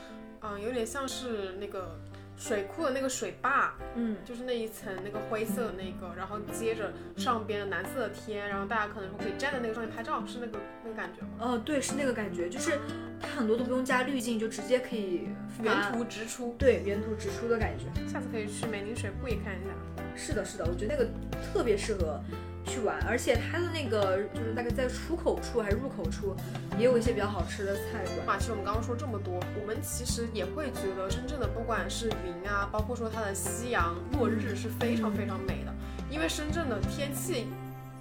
[0.42, 1.98] 嗯，有点像是那个。
[2.38, 11.30] 水库的那个水坝，嗯，就是那一层那个灰色的那个，然后接着上边的蓝色的天，然后大家可能说可以站在那个上面拍照，是那个那个感觉吗？
[11.40, 12.78] 呃，对，是那个感觉，就是
[13.22, 15.30] 它很多都不用加滤镜，就直接可以
[15.62, 17.86] 原图直出，对，原图直出的感觉。
[18.08, 19.72] 下次可以去梅林水库也看一下。
[20.16, 21.10] 是的，是的，我觉得那个
[21.54, 22.22] 特别适合。
[22.66, 26.36] 去玩，而且它的那个就是大概在出口处还是入口处，
[26.78, 28.38] 也有一些比较好吃的菜馆。
[28.40, 35.74] 其实我们刚刚说这么多，我们其实也会觉得深圳的不管是云啊，包括说它的夕阳落日是非常非常美的。
[36.10, 37.48] 因为深圳的天气、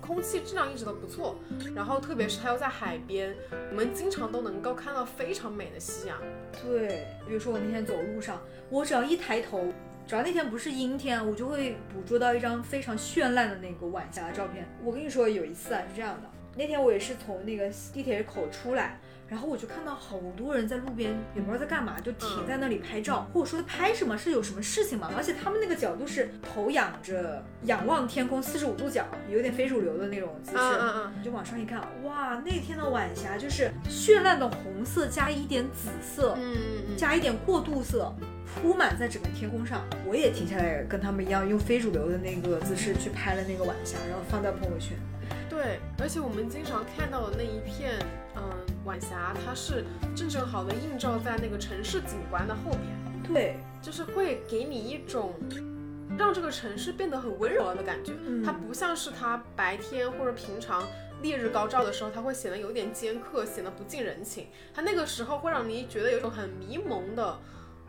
[0.00, 1.36] 空气质量一直都不错，
[1.74, 3.34] 然后特别是它又在海边，
[3.70, 6.18] 我们经常都能够看到非常美的夕阳。
[6.62, 8.40] 对，比如说我那天走路上，
[8.70, 9.72] 我只要一抬头。
[10.06, 14.66] 只要那天不是阴天，我就会捕捉到一张非常绚烂的那个晚霞的照片。
[14.82, 25.10] 我跟你说，有一次啊是这样的，那天我也是从那个地铁口出来，然后我就看到好多人在路边，也不知道在干嘛，就停在那里拍照，或者说拍什么，是有什么事情吗？
[25.16, 30.58] 而且他们那个角度是头仰着，仰望天空，四十五度角，有点非主流的那种姿势。
[30.58, 38.14] 嗯嗯嗯，你就往上一看，哇，那天的晚霞就是绚烂的红色加一点紫色，嗯嗯嗯，加一点过渡色，
[38.54, 39.82] 铺满在整个天空上。
[40.06, 44.96] 我也停下来跟他们一样，用非主流的那个姿势去拍了那个晚霞，然后放到朋友圈。
[45.48, 47.98] 对，而且我们经常看到的那一片，
[48.36, 48.42] 嗯，
[48.84, 55.34] 晚霞，它是正正好的映照在那个城市景观的后边，对，就是会给你一种
[56.18, 58.12] 让这个城市变得很温柔了的感觉。
[58.26, 60.82] 嗯它不像是它白天或者平常
[61.22, 64.48] 烈日高照的时候，它会显得有点尖刻，显得不近人情。
[64.74, 67.38] 它那个时候会让你觉得有一种很迷蒙的、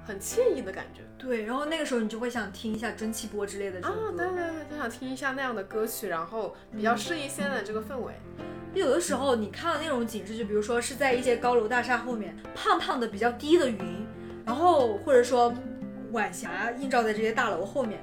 [0.05, 1.01] 很惬意的感觉。
[1.17, 4.17] 对，然后那个时候你就会想听一下蒸汽波之类的这啊种，歌。
[4.17, 8.13] 对对对，就想听一下那样的歌曲，然后比较适应现在的这个氛围。
[8.73, 14.05] 有的时候你看到那种景致，就比如说是在一些高楼大厦后面，胖胖的比较低的云，
[14.45, 15.53] 然后或者说
[16.11, 17.99] 晚霞映照在这些大楼后面，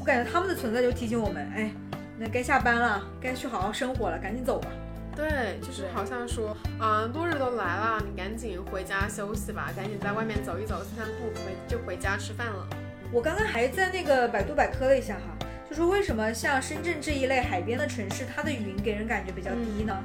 [0.00, 1.72] 我感觉他们的存在就提醒我们，哎，
[2.16, 4.68] 那该下班了，该去好好生活了，赶紧走吧。
[5.16, 12.66] 对，就是好像说，啊、落日都来了，你赶紧回家休息吧，赶紧在外面走一走，散散步，回就回家吃饭了。
[13.12, 19.96] 我刚刚还在那个百度百科了一下哈，就说为什么像深圳这一类海边的城市，它的云给人感觉比较低呢？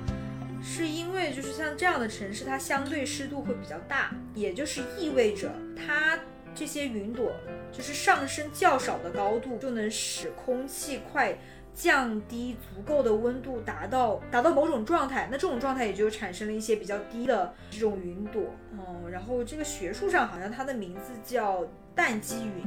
[0.61, 6.19] 是因为就是像这样的城市，它相对湿度会比较大，也就是意味着它
[6.53, 7.31] 这些云朵
[7.71, 11.35] 就是上升较少的高度，就能使空气快
[11.73, 15.27] 降低足够的温度，达到达到某种状态。
[15.31, 18.43] 那这种状态也就产生了一些比较低的这种云朵。
[18.73, 21.65] 嗯，然后这个学术上好像它的名字叫
[21.95, 22.63] 淡积云。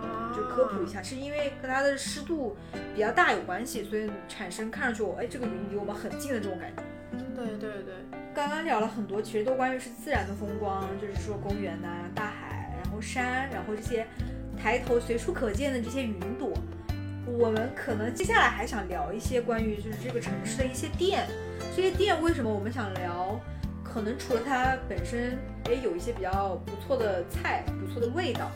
[0.00, 2.56] 啊，就科普一下，是因为跟它的湿度
[2.94, 6.82] 比较大有关系，所以产生看上去我哎这个云离我们很近的这种感觉。
[7.34, 7.94] 对对对，
[8.34, 14.06] 刚刚聊了很多，其实都关于是自然的风光，就是说公园呐、大海，然后山，然后这些
[14.56, 16.52] 抬头随处可见的这些云朵。
[17.36, 21.26] 我们可能接下来还想聊一些关于就是这个城市的一些店，
[21.76, 23.38] 这些店为什么我们想聊？
[23.84, 28.50] 可能除了它本身也有一些比较不错的菜、不错的味道，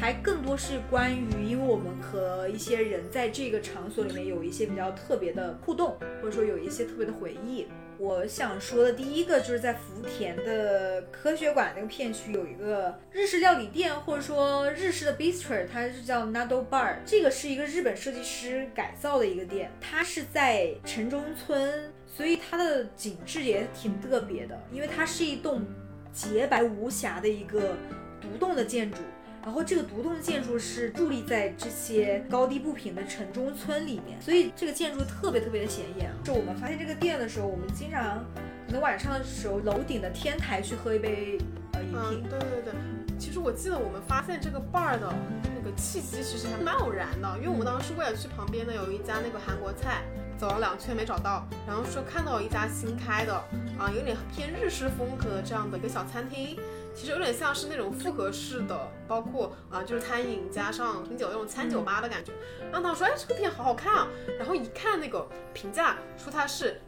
[0.00, 7.68] 还更多是关于，因为我们和一些人在这个场所里面有一些比较特别的互动，或者说有一些特别的回忆。
[8.02, 16.96] 我想说的第一个就是在福田的科学馆那个片区有一个日式料理店，或者说日式的 bistro，它是叫 Nado Bar。
[17.06, 25.64] 这个是一个日本设计师改造的一个店，它是在城中村，所以它的景致也挺特别的，因为它是一栋
[26.12, 27.76] 洁白无瑕的一个
[28.20, 28.98] 独栋的建筑。
[29.44, 36.10] 然后这个独栋建筑是伫立在这些高低不平的城中村里面，所以这个建筑特别特别的显眼。
[36.22, 38.24] 就我们发现这个店的时候，我们经常
[38.66, 41.38] 可能晚上的时候楼顶的天台去喝一杯
[41.72, 42.72] 呃饮嗯品，，对对对。
[43.18, 45.12] 其实我记得我们发现这个 bar 的
[45.56, 50.02] 那个契机其实还蛮偶然的，因为我们当时为了去旁边呢有一家那个韩国菜，
[50.42, 53.32] 走了两圈没找到，然后说看到一家新开的
[53.78, 56.58] 啊，有点偏日式风格的这样的一个小餐厅。
[56.96, 58.76] 其实有点像是那种复合式的，
[59.06, 62.32] 包括啊，就是餐饮加上品酒那种餐酒吧的感觉。
[62.72, 64.08] 然后他说，哎，这个店好好看啊。
[64.36, 65.24] 然后一看那个
[65.54, 66.80] 评价，说它是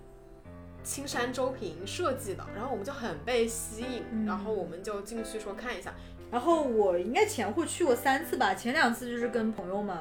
[0.82, 5.94] 青山周平设计的，然后我们就很被吸引，嗯然后我们就进去说看一下。
[6.28, 9.96] 然后我应该前后去过三次吧，前两次就是跟朋友们，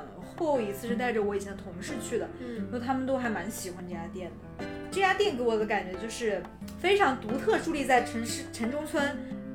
[0.46, 4.66] 后一次是带着我以前的同事去的，嗯因为他们都还蛮喜欢这家店的。
[4.92, 6.42] 这家店给我的感觉就是
[6.80, 9.02] 非常独特，伫立在城市城中村，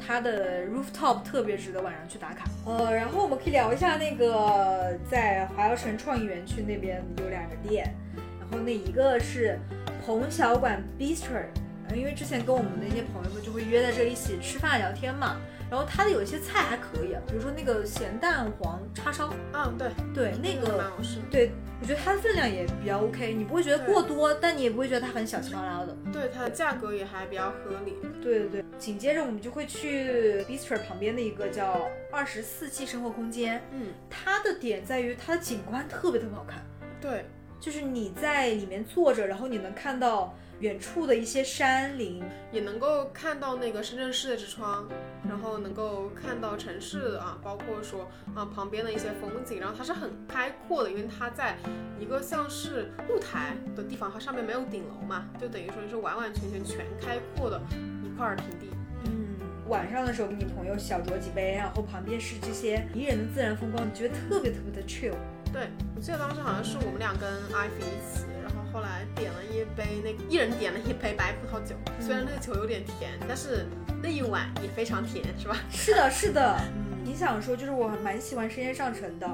[0.05, 2.45] 它的 rooftop 特别值得晚上去打卡。
[2.67, 7.95] 呃，然后我们可以聊一下那个在华侨城创意园区那边有两个店，
[8.41, 9.59] 然后那一个是
[10.05, 11.45] 彭小馆 Bistro，
[11.89, 15.37] 呃因为之前跟我们那些朋友们就会约在这里一起吃饭聊天嘛。
[15.71, 21.19] 然后它的有一些菜还可以，啊，比如说那个咸蛋黄叉烧，嗯，对，对，那蛮个好吃。
[21.31, 21.51] 对
[21.81, 25.95] 我觉得它的分量也比较 OK，你不会觉得过多，但你也不会觉得它很小气巴拉的。
[26.13, 27.97] 对，它的价格也还比较合理。
[28.23, 36.63] 对对对，紧接着我们就会去 Bistro 旁边的一个叫二十四季生活空间，嗯，它的点在于它的景观特别特别好看，
[37.01, 37.27] 对，
[37.61, 44.89] 就是你在里面坐着，然后你能看到远处的一些山林，也能够看到那个深圳市的之窗，
[45.29, 51.57] 然后能够看到城市啊，包括说啊旁边的一些风景，然后它是很开阔的，因为它在
[51.99, 57.61] 一个像是露台的地方，它上面没有顶楼嘛，就等于说是完完全全全开阔的
[58.05, 58.69] 一块平地。
[59.05, 59.37] 嗯，
[59.69, 65.15] 晚上的时候跟你朋友小酌几杯，然后旁边是这些迷人的自然风光，你觉得特别特别的 chill。
[65.53, 68.38] 对，我记得当时好像是我们俩跟 Ivy 一起，然
[68.73, 73.67] 后后来点了一杯那一人点了一杯白葡萄酒，虽然那个酒有点甜，但是
[74.03, 75.57] 那一碗也非常甜，是吧？
[75.71, 76.57] 是的，是的。
[77.05, 79.29] 你想说，就是我蛮喜欢深夜上城的，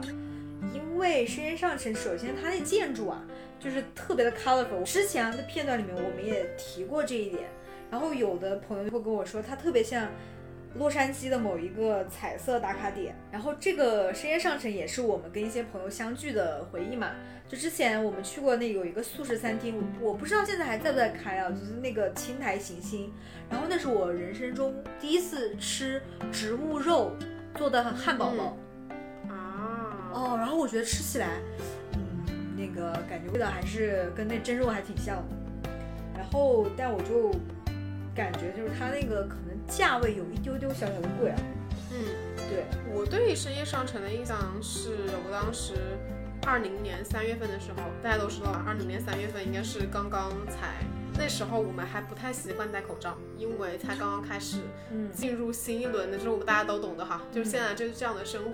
[0.72, 3.22] 因为深夜上城首先它那建筑啊，
[3.58, 4.82] 就是特别的 colorful。
[4.84, 7.42] 之前的片段里面我们也提过这一点，
[7.90, 10.08] 然后有的朋友会跟我说，它特别像。
[10.76, 17.10] 洛杉矶的某一个彩色打卡点，然后这个深夜上城也是我们跟一些朋友相聚的回忆嘛。
[17.46, 23.12] 就之前我们去过那有一个素食餐厅，我不知道现在还在不在开啊，就是那个青苔行星。
[23.48, 26.02] 然后那是我人生中第一次吃
[26.32, 27.12] 植物肉
[27.54, 28.56] 做的汉堡包
[29.28, 31.38] 啊哦，然后我觉得吃起来，
[31.92, 35.36] 嗯，那个感觉味道还是跟那真肉还挺像的。
[36.16, 37.30] 然后但我就
[38.14, 39.53] 感觉就是它那个可能。
[39.68, 41.36] 价位有一丢丢小小的贵啊，
[41.92, 41.96] 嗯，
[42.48, 42.64] 对。
[42.94, 44.90] 我对深夜上城的印象是
[45.26, 45.74] 我当时
[46.46, 50.84] 二零年三月份的时候，大家都知道吧，二零年三月份应该是刚刚才，
[51.18, 54.58] 那时候我们还不太习惯戴口罩，因为才刚刚开始
[55.12, 58.50] 进入新一轮的，就是我们大家都懂的哈，就是现在就是这样的生活。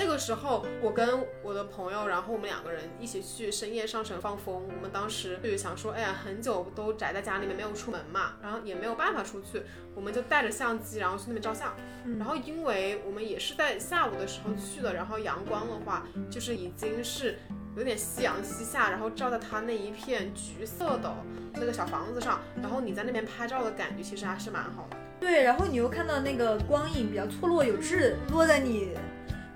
[0.00, 4.54] 那个时候，我跟我的朋友，然后我们两个人一起去深夜上城放风。
[4.54, 9.62] 我们当时就想说，哎呀，很久都宅在家里面没有出门嘛，然后也没有办法出去，
[9.94, 11.74] 我们就带着相机，然后去那边照相。
[12.18, 17.38] 然后因为我们也是在下午的时候去的，然后阳光的话，就是已经是
[17.76, 21.14] 有点夕阳西下，然后照在它那一片橘色的
[21.52, 24.96] 那个小房子上，然后你在那边拍照的感觉其实还是蛮好的。
[25.20, 28.96] 对，然后你又看到那个光影比较错落有致，落在你。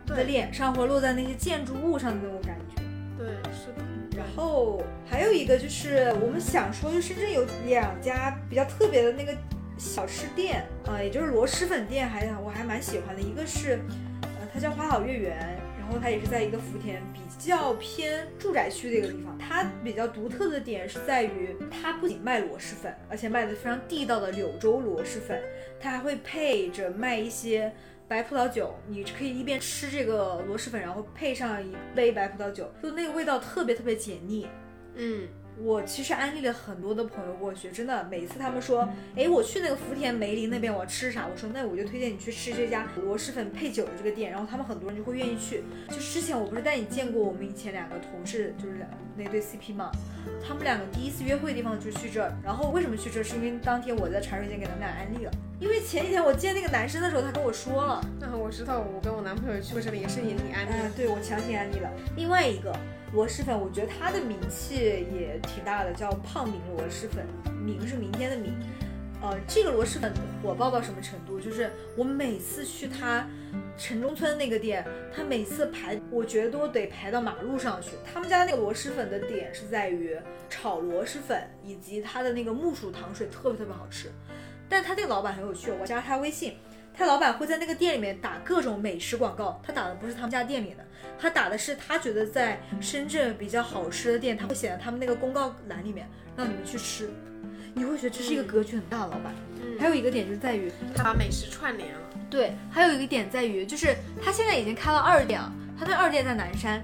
[0.07, 2.83] 的脸上，或落在那些建筑物上的那种感觉。
[3.17, 3.85] 对，是的。
[4.17, 9.35] 然后还有一个就是，我们想说，就深圳有两家比较特别的那个
[9.77, 13.21] 小吃店，啊，也就是螺蛳粉店，还我还蛮喜欢的。
[13.21, 13.81] 一个是，
[14.23, 15.37] 呃，它叫花好月圆，
[15.79, 19.37] 然后它也是在一个福田比较偏住宅区的一个地方。
[19.37, 25.43] 它比较独特的点是在于，它不仅卖螺蛳粉，而且卖的非常地道的柳州螺蛳粉，
[25.81, 27.73] 它还会配着卖一些。
[28.07, 34.47] 白葡萄酒，你可以一边吃这个螺蛳粉，然后配上一杯白葡萄酒，就那个味道特别特别解腻。
[34.95, 35.29] 嗯。
[35.63, 41.27] 我其实安利了很多的朋友过去，真的，每次他们说，哎，我去那个福田梅林那边，我吃啥？
[41.27, 45.63] 我说，那我就推荐你去吃这家螺蛳粉配酒的这个店，然后他们很多人就会愿意去。
[45.89, 49.93] 就之前我不是带你见过我们以前两个同事，就是两那对 CP 嘛，
[50.45, 52.33] 他们两个第一次约会的地方就去这儿。
[52.43, 53.23] 然后为什么去这儿？
[53.23, 55.31] 是因为当天我在茶水间给他们俩安利了。
[55.61, 58.05] 因为前几天我见那个男生的时候，他跟我说了。
[58.21, 60.71] 那我知道，我跟我男朋友去过这里，也是你你安利。
[60.83, 61.89] 嗯，对我强行安利了。
[62.17, 62.77] 另外一个。
[63.15, 67.25] 螺蛳粉，我觉得它的名气也挺大的，叫胖明螺蛳粉，
[67.65, 68.53] 明是明天的明。
[69.23, 70.13] 呃，这个螺蛳粉
[70.43, 71.39] 火爆到什么程度？
[71.41, 73.25] 就是我每次去它
[73.79, 74.85] 城中村那个店，
[75.15, 77.91] 它每次排，我觉得都得排到马路上去。
[78.05, 80.17] 他们家那个螺蛳粉的点是在于
[80.51, 84.11] 炒螺蛳粉以及它的那个木薯糖水特别特别好吃。
[84.69, 86.57] 但他这个老板很有趣，我加他微信。
[86.97, 90.87] 他老板会在那个店里面打各种美食广告，他打的不是他们家店里的，
[91.19, 97.11] 他打的是他觉得在深圳比较好吃的店，他会写在他们那个公告栏里面，让你们去吃。
[97.75, 99.35] 你会觉得这是一个格局很大的老板。
[99.81, 101.99] 还有一个点就在于他把美食串联了。
[102.31, 106.81] 对，还有一个点在于就是他现在已经开了二店了，他那二店在南山，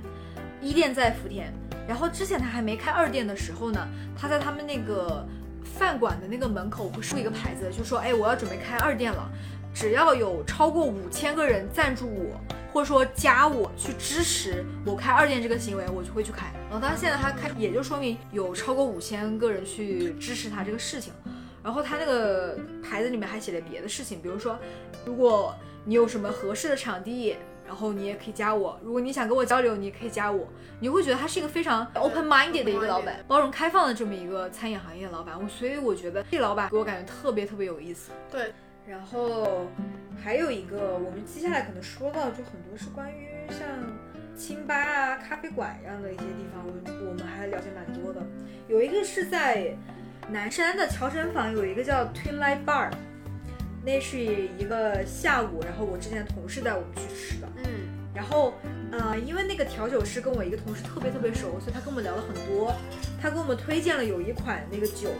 [0.61, 1.53] 一店在福田。
[1.87, 3.87] 然后之前他还没开二店的时候呢，
[4.19, 5.25] 他在他们那个
[5.63, 9.31] 饭馆的那个门口会竖一个牌子，就说哎我要准备开二店了。
[9.75, 12.41] 只要有超过五千个人赞助我，
[12.73, 16.47] 或者说加我去支持我开二店这个行为，我就会去开。
[16.71, 21.13] 然后他现在他开，也就说明有超过五千个人去支持他这个事情。
[21.63, 24.59] 然后他那个牌子里面还写了别的事情，比如说，
[25.05, 25.55] 如果
[25.85, 28.81] 你有什么合适的场地，然后你也可以加我。
[28.83, 30.49] 如果你想跟我交流，你也可以加我。
[30.81, 35.39] 你会觉得他是一个非常 open minded 的一个老板，包容开放的这么一个餐饮行业的老板。
[35.39, 38.11] 我所以我觉得这老板给我感觉特别特别有意思。
[38.31, 38.53] 对。
[38.91, 39.69] 然后
[40.21, 43.61] 还有一个，我们接下来可能说到，就很多是关于像
[44.37, 46.73] 清吧啊、咖啡馆一样的一些地方，我
[47.09, 48.21] 我们还了解蛮多的。
[48.67, 49.77] 有一个是在
[50.29, 52.91] 南山的乔城坊，有一个叫 Twin Light Bar，
[53.85, 57.49] 那是一个下午，然后我之前同事带我们去吃的。
[57.59, 57.63] 嗯。
[58.13, 58.53] 然后，
[58.91, 62.75] 呃，因为那个调酒师跟我一个同事特别特别熟，所以他跟我们聊了很多。
[63.23, 65.11] 他给我们推荐了有一款那个酒。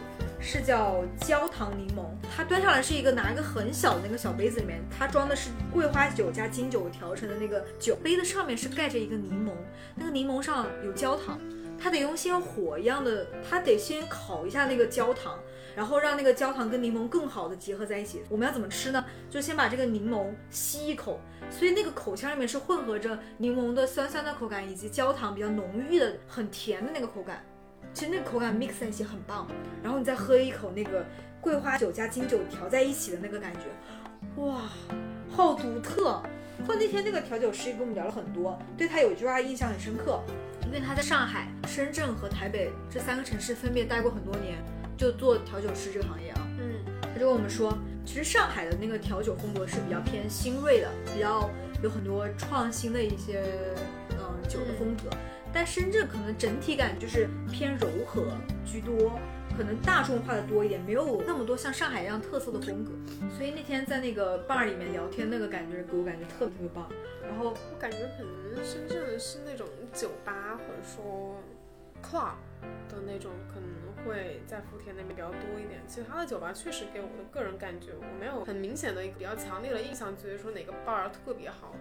[0.41, 9.51] 是叫焦糖柠檬，它端上来是一个拿一个很小的那个小杯子里面，它装的是桂花酒加金酒调成的那个酒，杯子上面是盖着一个柠檬，
[9.95, 11.39] 那个柠檬上有焦糖，
[11.79, 15.37] 它得用像火一样的，它得先烤一下那个焦糖，
[15.75, 18.23] 然后让那个焦糖跟柠檬更好的结合在一起。
[18.27, 19.05] 我们要怎么吃呢？
[19.29, 21.21] 就先把这个柠檬吸一口，
[21.51, 27.45] 所以那个口腔里面是混合着柠檬的酸酸的口感，以及焦糖比较浓郁的很甜的那个口感。
[27.93, 29.47] 其实那个口感 mix 在一起很棒。
[29.83, 31.05] 然后你再喝一口那个
[31.39, 34.61] 桂花酒加金酒调在一起的那个感觉，哇，
[35.29, 36.21] 好独特。
[36.67, 40.21] 后那天那个调酒师也跟我们聊了很多，对他有一句话印象很深刻，
[40.67, 44.63] 因为他在上海、深圳和台北这三个城市分别待过很多年，
[44.95, 46.47] 就做调酒师这个行业啊。
[46.59, 47.75] 嗯，他就跟我们说，
[48.05, 51.49] 其实上海的那个调酒风格是比较偏新锐的，比较
[51.81, 53.41] 有很多创新的一些
[54.11, 55.09] 嗯、呃酒的风格，
[55.53, 58.31] 但深圳可能整体感就是偏柔和
[58.65, 59.19] 居多。
[59.57, 62.91] 可能大众化的多一点，没有那么多像上海一样特色的风格，
[63.37, 66.89] 所以那天在那个 bar 里面聊天，那个感觉给我感觉特别特别棒。
[67.21, 71.35] 然后我感觉可能深圳是那种酒吧或者说
[72.01, 72.35] club
[72.89, 73.69] 的那种，可能
[74.05, 75.81] 会在福田那边比较多一点。
[75.87, 81.75] 其他的酒吧确实给我的个人感觉，我没有很明显的一个比较强烈的印象，觉得说哪个 bar 特别好。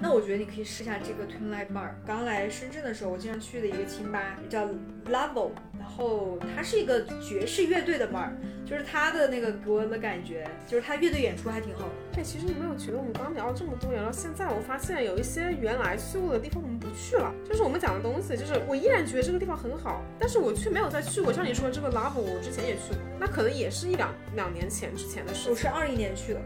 [0.00, 1.90] 那我觉得你可以试一下这个 Twinlight Bar。
[2.06, 4.66] 刚来深圳的时候，我经常去的一个清吧叫
[5.06, 8.30] Level，然后它是一个爵士乐队的 bar，
[8.64, 11.92] 就是它的那个给我的感觉，就是它乐队演出还挺好的。
[12.12, 21.32] 对，其实你没有觉得我们刚刚聊了这么多，聊到现在，我发现有一些原来去过的地方我们不去了，就是我们讲的东西，就是我依然觉得这个地方很好，但是我却没有再去过。
[21.32, 25.50] 像你说这个 Level，我之前也去过，那可能也是一两两年前之前的事情。
[25.52, 26.40] 我是二一年去的，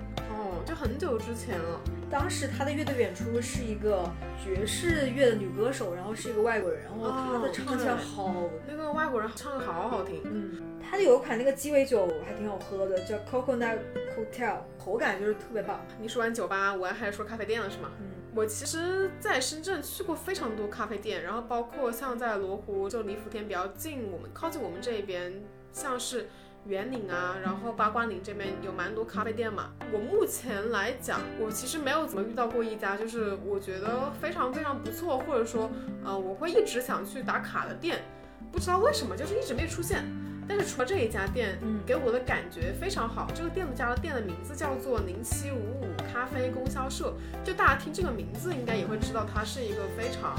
[0.77, 1.81] 很久之前了。
[2.09, 4.09] 当时他的乐队演出是一个
[4.45, 8.33] 爵士乐的女歌手，然后是一个外国人，然后她的唱起来好，
[8.69, 10.21] 那个外国人唱的好好听。
[10.25, 13.79] 嗯，他有一款那个鸡尾酒还挺好喝的，叫 Coconut
[14.15, 15.81] Cocktail，口感就是特别棒。
[16.01, 17.91] 你说完酒吧，我还说咖啡店了是吗？
[17.99, 25.33] 嗯，我其实在深圳去过非常多咖啡店，然后包括像在罗湖，就离福田比较近，我们靠近我们这边，
[25.73, 26.29] 像是。
[26.67, 29.71] 圆岭啊，然后八卦岭这边有蛮多咖啡店嘛。
[29.93, 35.71] 我目前来讲，我其实没有怎么遇到过一家，就是我觉得非常非常不错，或者说，
[36.05, 38.03] 呃，我会一直想去打卡的店。
[38.51, 40.05] 不知道为什么，就是一直没出现。
[40.49, 43.29] 但是除了这一家店，嗯，给我的感觉非常好。
[43.35, 47.13] 这个店家的店的名字叫做零七五五咖啡供销社。
[47.45, 50.37] 就大家听这个名字，应该也会知道它是一个非常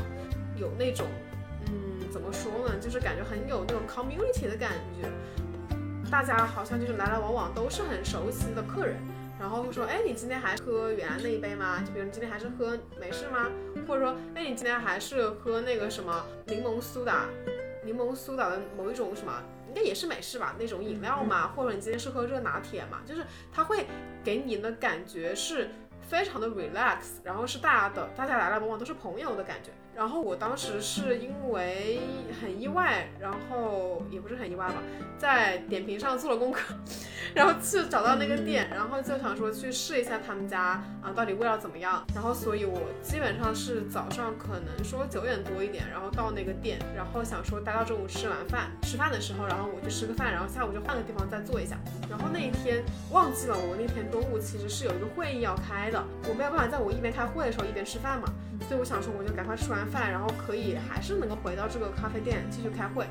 [0.56, 1.06] 有那种，
[1.68, 5.10] 嗯，怎么说呢，就是感觉很有那种 community 的感觉。
[6.10, 8.96] 大家好像就是来来往往都是很熟悉的客人，
[9.38, 11.84] 然后会说，哎，你今天还喝原来那一杯吗？
[11.86, 13.48] 就比如你今天还是喝美式吗？
[13.86, 17.26] 或者说，哎，你今天还是喝那个什么柠檬苏打，
[17.84, 20.56] 柠檬苏打的某一种什么，应该也是美式吧？
[20.58, 21.50] 那种饮料嘛？
[21.50, 23.00] 或者你今天是喝热拿铁嘛？
[23.06, 23.86] 就是他会
[24.24, 25.70] 给你的感觉是
[26.02, 29.72] 非常的 relax，然后是大家的，大家来来往往都是朋友的感觉。
[29.98, 32.00] 然后我当时是因为
[32.40, 34.76] 很意外，然后也不是很意外吧，
[35.18, 36.76] 在点评上做了功课，
[37.34, 42.06] 然后去找到那个店，然后就想说去试一下他们家啊到底味道怎么样。
[42.14, 51.76] 然后所以我基本上是早上可能说九点多一点，然后到那个店，然后想说待到中午吃完饭，吃饭的时候，然后我就吃个饭，然后下午就换个地方再做一下。
[52.08, 58.28] 然后那一天忘记了，我那天中午其实是有一个会议要开的，我没有办法在我一边开会的时候一边吃饭嘛，
[58.70, 59.87] 所以我想说我就赶快吃完。
[59.88, 63.06] 饭，然后可以还是能够回到这个咖啡店继续开会。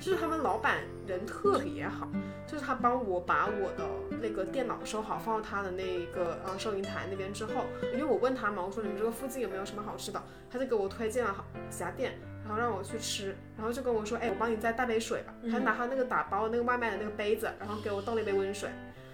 [0.00, 2.08] 就是他们老板人特别好，
[2.44, 3.86] 就是他帮我把我的
[4.20, 10.20] 那个电脑收好，放到他的那个呃收银台那边之后，因为我问他嘛，我说你们这个附近有没有什么好吃的，
[10.50, 15.32] 他就给我推荐了好几家店，然后让我去吃，然后就跟我说，哎，我帮你再带杯水吧。
[15.48, 18.70] 他拿他那个打包那个外卖的那个杯子，然后给我倒了一杯温水。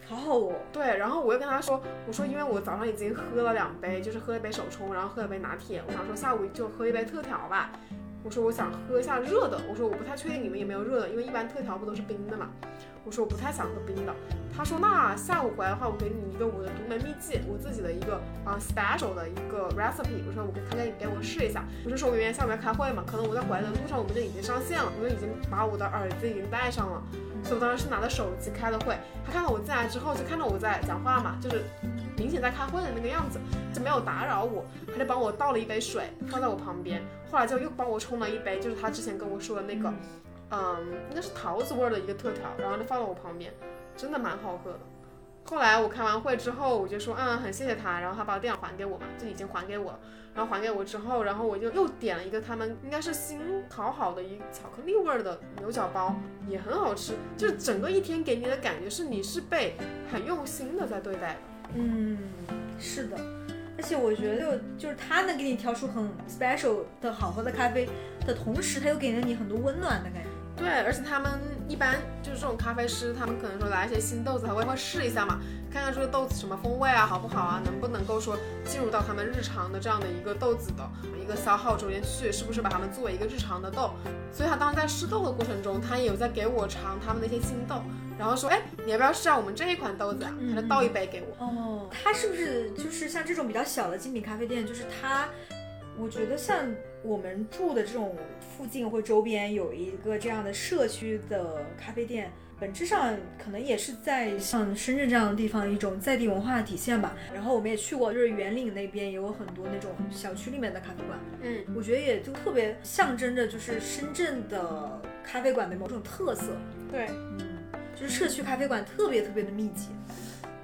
[0.08, 7.70] 好好哦，对，然后我又跟他说，我说因为我早上已经喝了两杯，就是喝一杯手冲，然后喝一杯拿铁，我想说下午就喝一杯特调吧。
[8.24, 12.48] 我说我想喝一下热的，我说我不太确定你们有没有热的，因为一般特调不都是冰的嘛。
[13.04, 14.14] 我说我不太想喝冰的。
[14.54, 20.20] 他说那下午回来的话，我给你一个我的独门秘籍，我自己的一个啊 special 的一个 recipe。
[20.26, 21.64] 我说我给他给给我试一下。
[21.84, 27.02] 不是说我明天下午要开会嘛，可能我在回来的路上我们就已经上线了，我们已经把我的耳机已经带上了。
[27.44, 31.62] 所以我当时是拿着手机开的会，他看到我进来之后，就看到我在讲话嘛，就是
[32.18, 33.38] 明显在开会的那个样子，
[33.72, 39.92] 就没有打扰我，他就帮我倒了一杯水放在我旁边，后来就又帮我冲了一杯，就是他之前跟我说的那个，
[40.50, 43.52] 嗯，应该是桃子味的一个特调，然后就放在我旁边，
[43.96, 44.78] 真的蛮好喝的。
[45.44, 49.98] 后来我开完会之后，我就说，嗯，很谢谢他，然后他把电脑还给我嘛，就已经还给我了。
[50.34, 56.14] 然后还给我之后，然后我就又点了一个他们应该是新烤好的一巧克力味儿的牛角包，
[56.46, 57.14] 也很好吃。
[57.36, 59.76] 就是整个一天给你的感觉是你是被
[60.12, 61.38] 很用心的在对待。
[61.74, 62.18] 嗯，
[62.78, 63.16] 是的。
[63.76, 67.88] 而且我觉得就是他能给你调出很 special 的好喝的咖啡
[68.26, 70.28] 的同时，他又给了你很多温暖的感觉。
[70.58, 75.38] 对，而且他们一般就是这种咖啡师，他们可能说来一些新豆子，他会会试一下嘛，
[75.72, 80.88] 看看这个豆子什么风味啊，好不好啊，能不能够说进入到他们日常的这样的一个豆子的
[81.22, 83.92] 一个消耗中间去，是不是把它们作为一个日常的豆？
[84.32, 87.82] 所以他当时在试豆的过程中，他也有在给我尝他们的一些新豆，
[88.18, 90.32] 然后说，哎，你要不要试下我们这一款豆子啊？
[90.54, 91.44] 他就倒一杯给我。
[91.44, 95.28] 哦，他是不是就是像这种比较小的精品咖啡店，就是他，
[95.96, 96.56] 我觉得像
[97.02, 98.16] 我们住的这种。
[98.58, 107.16] 附近或周边有一个这样的社区的咖啡店，本质上可能也是在像深圳这样的地方一种在地文化的体现吧。
[107.32, 116.46] 然后我们也去过，就是圆岭那边也有很多那种小区里面的咖啡馆，嗯，我觉得也就特别象征着就是深圳的咖啡馆的某种特色。
[116.90, 117.06] 对，
[117.38, 117.38] 嗯，
[117.94, 119.90] 就是社区咖啡馆特别特别的密集。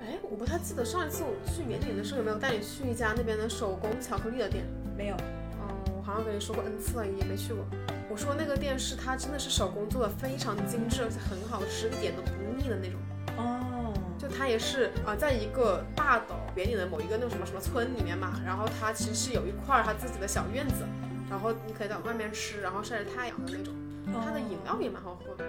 [0.03, 4.65] 哎，我不太记得上一次我去圆岭的时候有没有带你去一家那边的手工巧克力的店，
[4.97, 5.17] 没有。
[6.05, 7.65] 好像跟你说过 N 次了，也没去过。
[8.11, 13.01] 我说那个店是它真的是手工做的，非常精致，而且很好吃，一点都不腻的那种。
[13.37, 20.85] 哦，就它也是啊，在一个大的圆岭的某一个那种什么什么村里面嘛，然后它其实是有一块它自己的小院子，
[21.31, 23.75] 然后你可以在外面吃，然后晒着太阳的那种。
[24.25, 25.45] 它的饮料也蛮好喝的。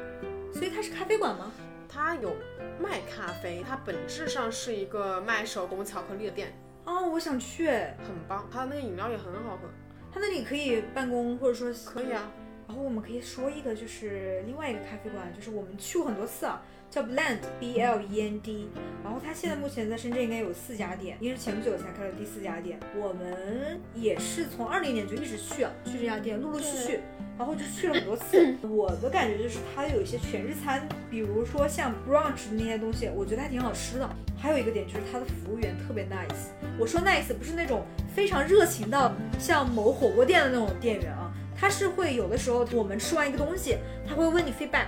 [0.54, 1.52] 所以它是咖啡馆吗？
[1.88, 2.36] 它有
[2.82, 6.58] 卖咖啡，它本质上是一个卖手工巧克力的店。
[6.86, 9.70] 哦，我想去，很棒，它的那个饮料也很好喝。
[10.16, 12.32] 他那里可以办公，或者说可以啊。
[12.70, 16.64] 然后我们可以说一个，就是另外一个咖啡馆，就是我们去过很多次啊，
[16.96, 18.70] 叫 Blend B L E N D。
[19.04, 22.80] 然后它现在目前在深圳应该有四家店，因为是前不久才开了第四家店。
[22.98, 27.00] 我们也是从二零年就一直去啊，去这家店，陆陆续续，
[27.38, 28.56] 然后就去了很多次。
[28.62, 34.10] 我的感觉就是它有一些全日餐，比如说像 brunch 的那些东西，我觉得还挺好吃的。
[34.40, 36.48] 还有一个点就是它的服务员特别 nice。
[36.80, 37.84] 我说 nice 不是那种
[38.16, 43.78] 非常热情到像某火锅店的那种店员啊，他是会有的时候我们吃完一个东西，
[44.08, 44.88] 他会问你 feedback。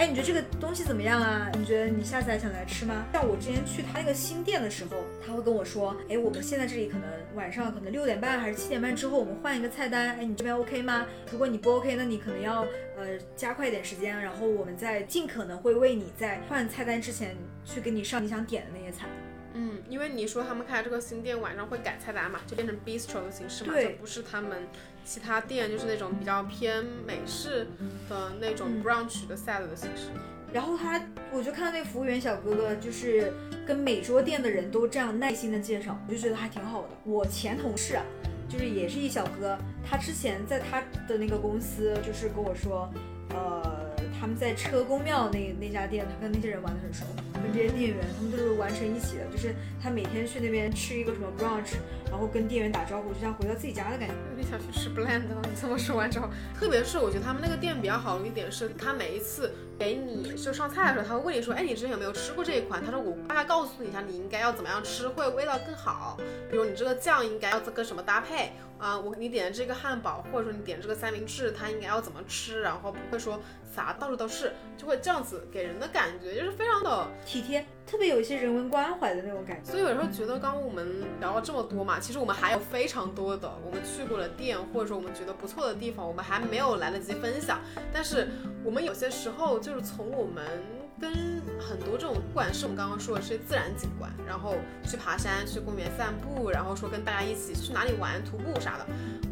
[0.00, 1.52] 哎，你觉得这个东西怎么样啊？
[1.58, 3.04] 你觉得你下次还想来吃吗？
[3.12, 10.16] 像我之前去他那个新店的时候，他会跟我说，哎，我们现在这里可能晚上可能六点半还是七点半之后，我们换一个菜单。
[10.16, 11.06] 哎，你这边 OK 吗？
[11.30, 12.62] 如果你不 OK，那你可能要
[12.96, 17.36] 呃加快一点时间，然后我们再尽可能会为你在换菜单之前
[17.66, 19.06] 去给你上你想点的那些菜。
[19.52, 24.62] 嗯，因为你说他们开这个新店晚上会改菜单嘛，就变成 bistro 的形式嘛，就不是他们
[25.10, 27.66] 其他店就是那种比较偏美式
[28.08, 30.04] 的那种 brunch 的 s a l a d 的形式。
[30.52, 33.32] 然后他，我就看到那服务员小哥哥，就是
[33.66, 36.90] 跟每桌店的人都这样耐心的介绍，我就觉得还挺好的。
[37.02, 38.04] 我前同事啊，
[38.48, 42.88] 就是也是一小哥，他之前在他的那个公司，就是跟我说，
[43.30, 43.79] 呃。
[44.20, 49.24] 他们在车公庙那那家店，他跟那些人玩的很熟，跟这些店员他们都是玩成一起的。
[49.32, 51.76] 就是他每天去那边吃一个什么 brunch，
[52.10, 54.14] 然后跟店员打招呼，就像回到自己家的感觉。
[54.30, 55.22] 有点想去吃 blend。
[55.22, 56.28] 你这么说完之后，
[56.58, 62.84] 特别是我觉得他们那个店比较好的一点是，他每一次给你就上菜的时候，他会问你说，哎，你之前有没有吃过这一款？
[62.84, 66.18] 他说我大概告诉你一下，你应该要怎么样吃会味道更好。
[66.50, 68.52] 比如你这个酱应该要跟什么搭配。
[68.80, 73.38] 啊，我你点的这个汉堡，或者说你点这个三明治，它应该要怎么吃，然后不会说
[73.70, 79.70] 撒到处都是，就会这样子给人的感觉就是非常的体贴，特别有一些人文关怀的那种感觉。
[79.70, 87.60] 所以有时候觉得，刚刚我们聊了这么多嘛，其实我们还有非常多的我们去过的店，或者说我们觉得不错的地方，我们还没有来得及分享。
[87.92, 88.28] 但是
[88.64, 90.79] 我们有些时候就是从我们。
[91.00, 94.56] 跟很多这种，不管是我们刚刚说的这些自然景观，然后
[94.86, 98.86] 去爬山、去公园散步，然后说跟大家一起去哪里玩、徒步啥的，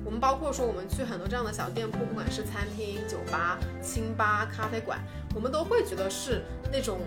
[0.05, 4.99] 我们包括说我们去很多这样的小店铺，不管是餐厅、酒吧、清吧、咖啡馆，
[5.35, 6.43] 我们都会觉得是
[6.73, 7.01] 那种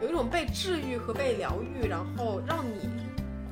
[0.00, 2.88] 有一种被治愈和被疗愈，然后让你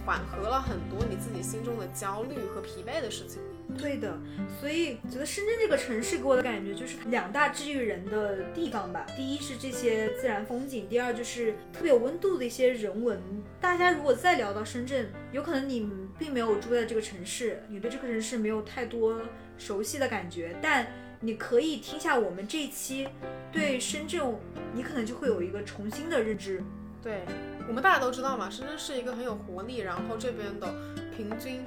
[0.07, 3.43] 缓和了很多你自己心中的焦虑和疲惫的事情。
[3.77, 4.17] 对的，
[4.61, 9.05] 所以觉得深圳这个城市给我的感觉就是两大治愈人的地方吧。
[9.17, 13.21] 第一是这些自然风景，第二就是特别有温度的一些人文。
[13.61, 15.89] 大家如果再聊到深圳，有可能你
[16.19, 19.21] 并没有住在这个城市，你对这个城市没有太多
[19.59, 20.87] 熟悉的感觉，但
[21.21, 23.09] 你可以听下我们这一期，
[23.53, 24.21] 对深圳，
[24.73, 26.63] 你可能就会有一个重新的认知。
[27.03, 27.23] 对
[27.69, 30.75] 我们大家都知道嘛，深圳是一个很有活力，然后这边的
[31.17, 31.63] 平均。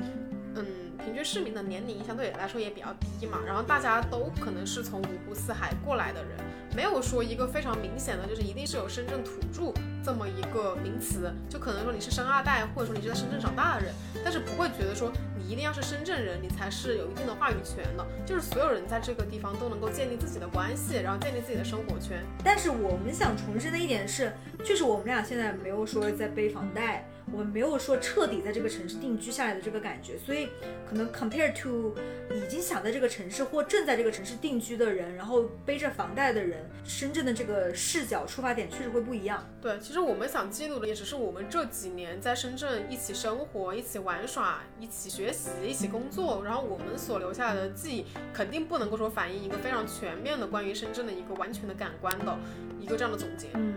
[0.62, 6.32] 嗯，平均市民的年龄相对来说也比较低嘛，然后大家都可能是从五湖四海过来的人，
[6.76, 9.74] 没有说一个非常明显的，就是一定是有深圳土著
[10.04, 13.94] 这么一个名词，就可能说你是生二代，或者说你是在深圳长大的人，
[14.24, 22.24] 但是不会觉得说你一定要是深圳人，你才是有一定的话语权的，就是所有人在这个地方都能够建立自己的关系，然后建立自己的生活圈。
[22.44, 24.32] 但是我们想重申的一点是，
[24.64, 27.08] 就是我们俩现在没有说在背房贷。
[27.32, 30.48] 我们没有说彻底在这个城市定居下来的这个感觉，所以
[30.90, 31.94] 可能 compare to
[32.34, 39.46] 已经想在这个城市或正在这个城市定居的人，然后背着房贷的人，深圳的这个视角出发点确实会不一样。
[39.62, 52.38] 对，其实我们想记录的也只是我们这几年在深圳一起生活、一起玩耍、一起学习、一起工作，然后我们所留下来的记忆，肯定不能够说反映一个非常全面的关于深圳的一个完全的感官的
[52.80, 53.48] 一个这样的总结。
[53.56, 53.76] 嗯，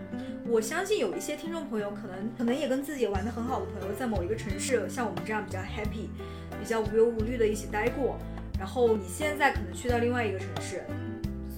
[0.51, 6.09] 我相信有一些听众朋友可能可能也跟自己玩的很好的朋友，在某一个城市像我们这样比较 happy、
[6.59, 8.19] 比较无忧无虑的一起待过，
[8.59, 10.83] 然后你现在可能去到另外一个城市。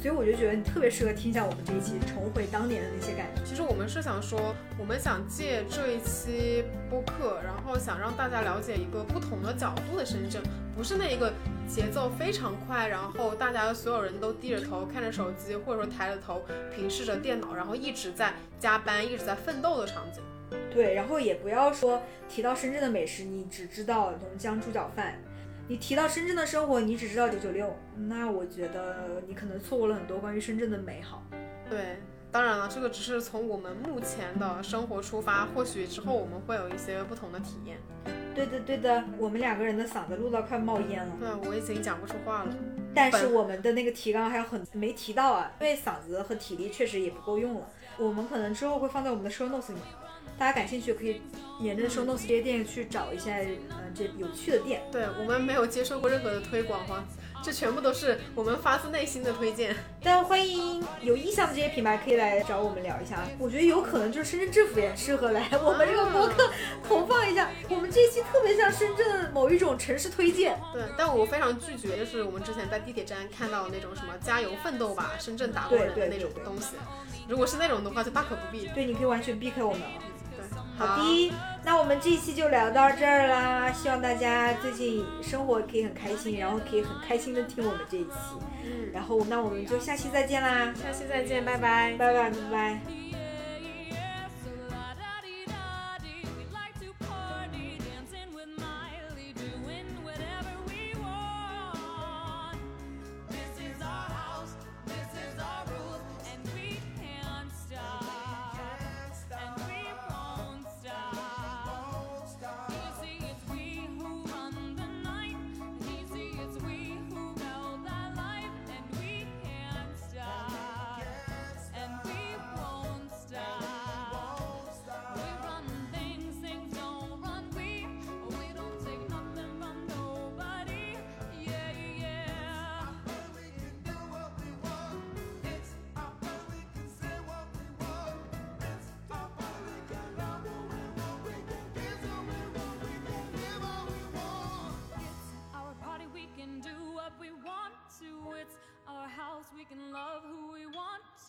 [0.02, 3.42] 所以我就觉得你特别适合听一下我们这一期，重回当年的那些感觉。
[3.44, 10.42] 其实我们是想说，我们想借这一期播客，然后想让大家了解一个不同的角度的深圳，
[10.74, 11.32] 不是那一个
[11.68, 16.42] 节奏非常快，然后大家所有人都低着头看着手机，或者说抬着头
[16.74, 20.20] 平视着电脑，然后一直在加班，一直在奋斗的场景。
[20.68, 25.14] 对，然后也不要说提到深圳的美食，你只知道浓江猪脚饭。
[25.72, 31.22] 你提到深圳的生活，你只知道九九六，那我觉得你可能错过了很多关于深圳的美好。
[31.70, 31.96] 对，
[32.30, 37.78] 当然了，这个只是从我们目前的生活出发，或许之后我们会有一些不同的体验。
[38.34, 41.16] 对的，对的，我们两个人的嗓子录到快冒烟了。
[41.18, 42.54] 对，我已经讲不出话了。
[42.94, 47.66] 但是我们的那个提纲还有很没提到啊，因为嗓子和体力确实也不够用了。
[47.96, 49.84] 我们可能之后会放在我们的 show notes 里面。
[50.42, 51.22] 大家感兴趣可以
[51.60, 54.82] 沿着 show notes 这些店去找一下，嗯，这有趣的店。
[54.90, 57.04] 对我们没有接受过任何的推广哈，
[57.44, 59.72] 这全部都是我们发自内心的推荐。
[60.02, 63.22] 但欢迎有意向的这些品牌可以来找我们聊一下。
[63.38, 66.50] 我觉得有可能就是深圳政府也适合来我们这个博客
[66.82, 67.48] 投放一下。
[67.70, 70.58] 我们这期特别像深圳某一种城市推荐。
[70.72, 76.74] 对，但我非常拒绝，就是我们之前在地铁站看到那种什么加油奋斗吧深圳打工人的那种东西。
[77.28, 78.66] 如果是那种的话，就大可不必。
[78.74, 79.82] 对，你可以完全避开我们。
[80.86, 81.32] 好的，
[81.64, 83.70] 那我们这一期就聊到这儿啦。
[83.72, 88.10] 希望大家最近生活可以很开心，然后可以很开心的听我们这一期。
[88.64, 93.01] 嗯，然后那我们就下期再见啦，下期再见，拜拜，拜拜，拜拜。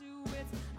[0.04, 0.32] To.
[0.40, 0.73] It's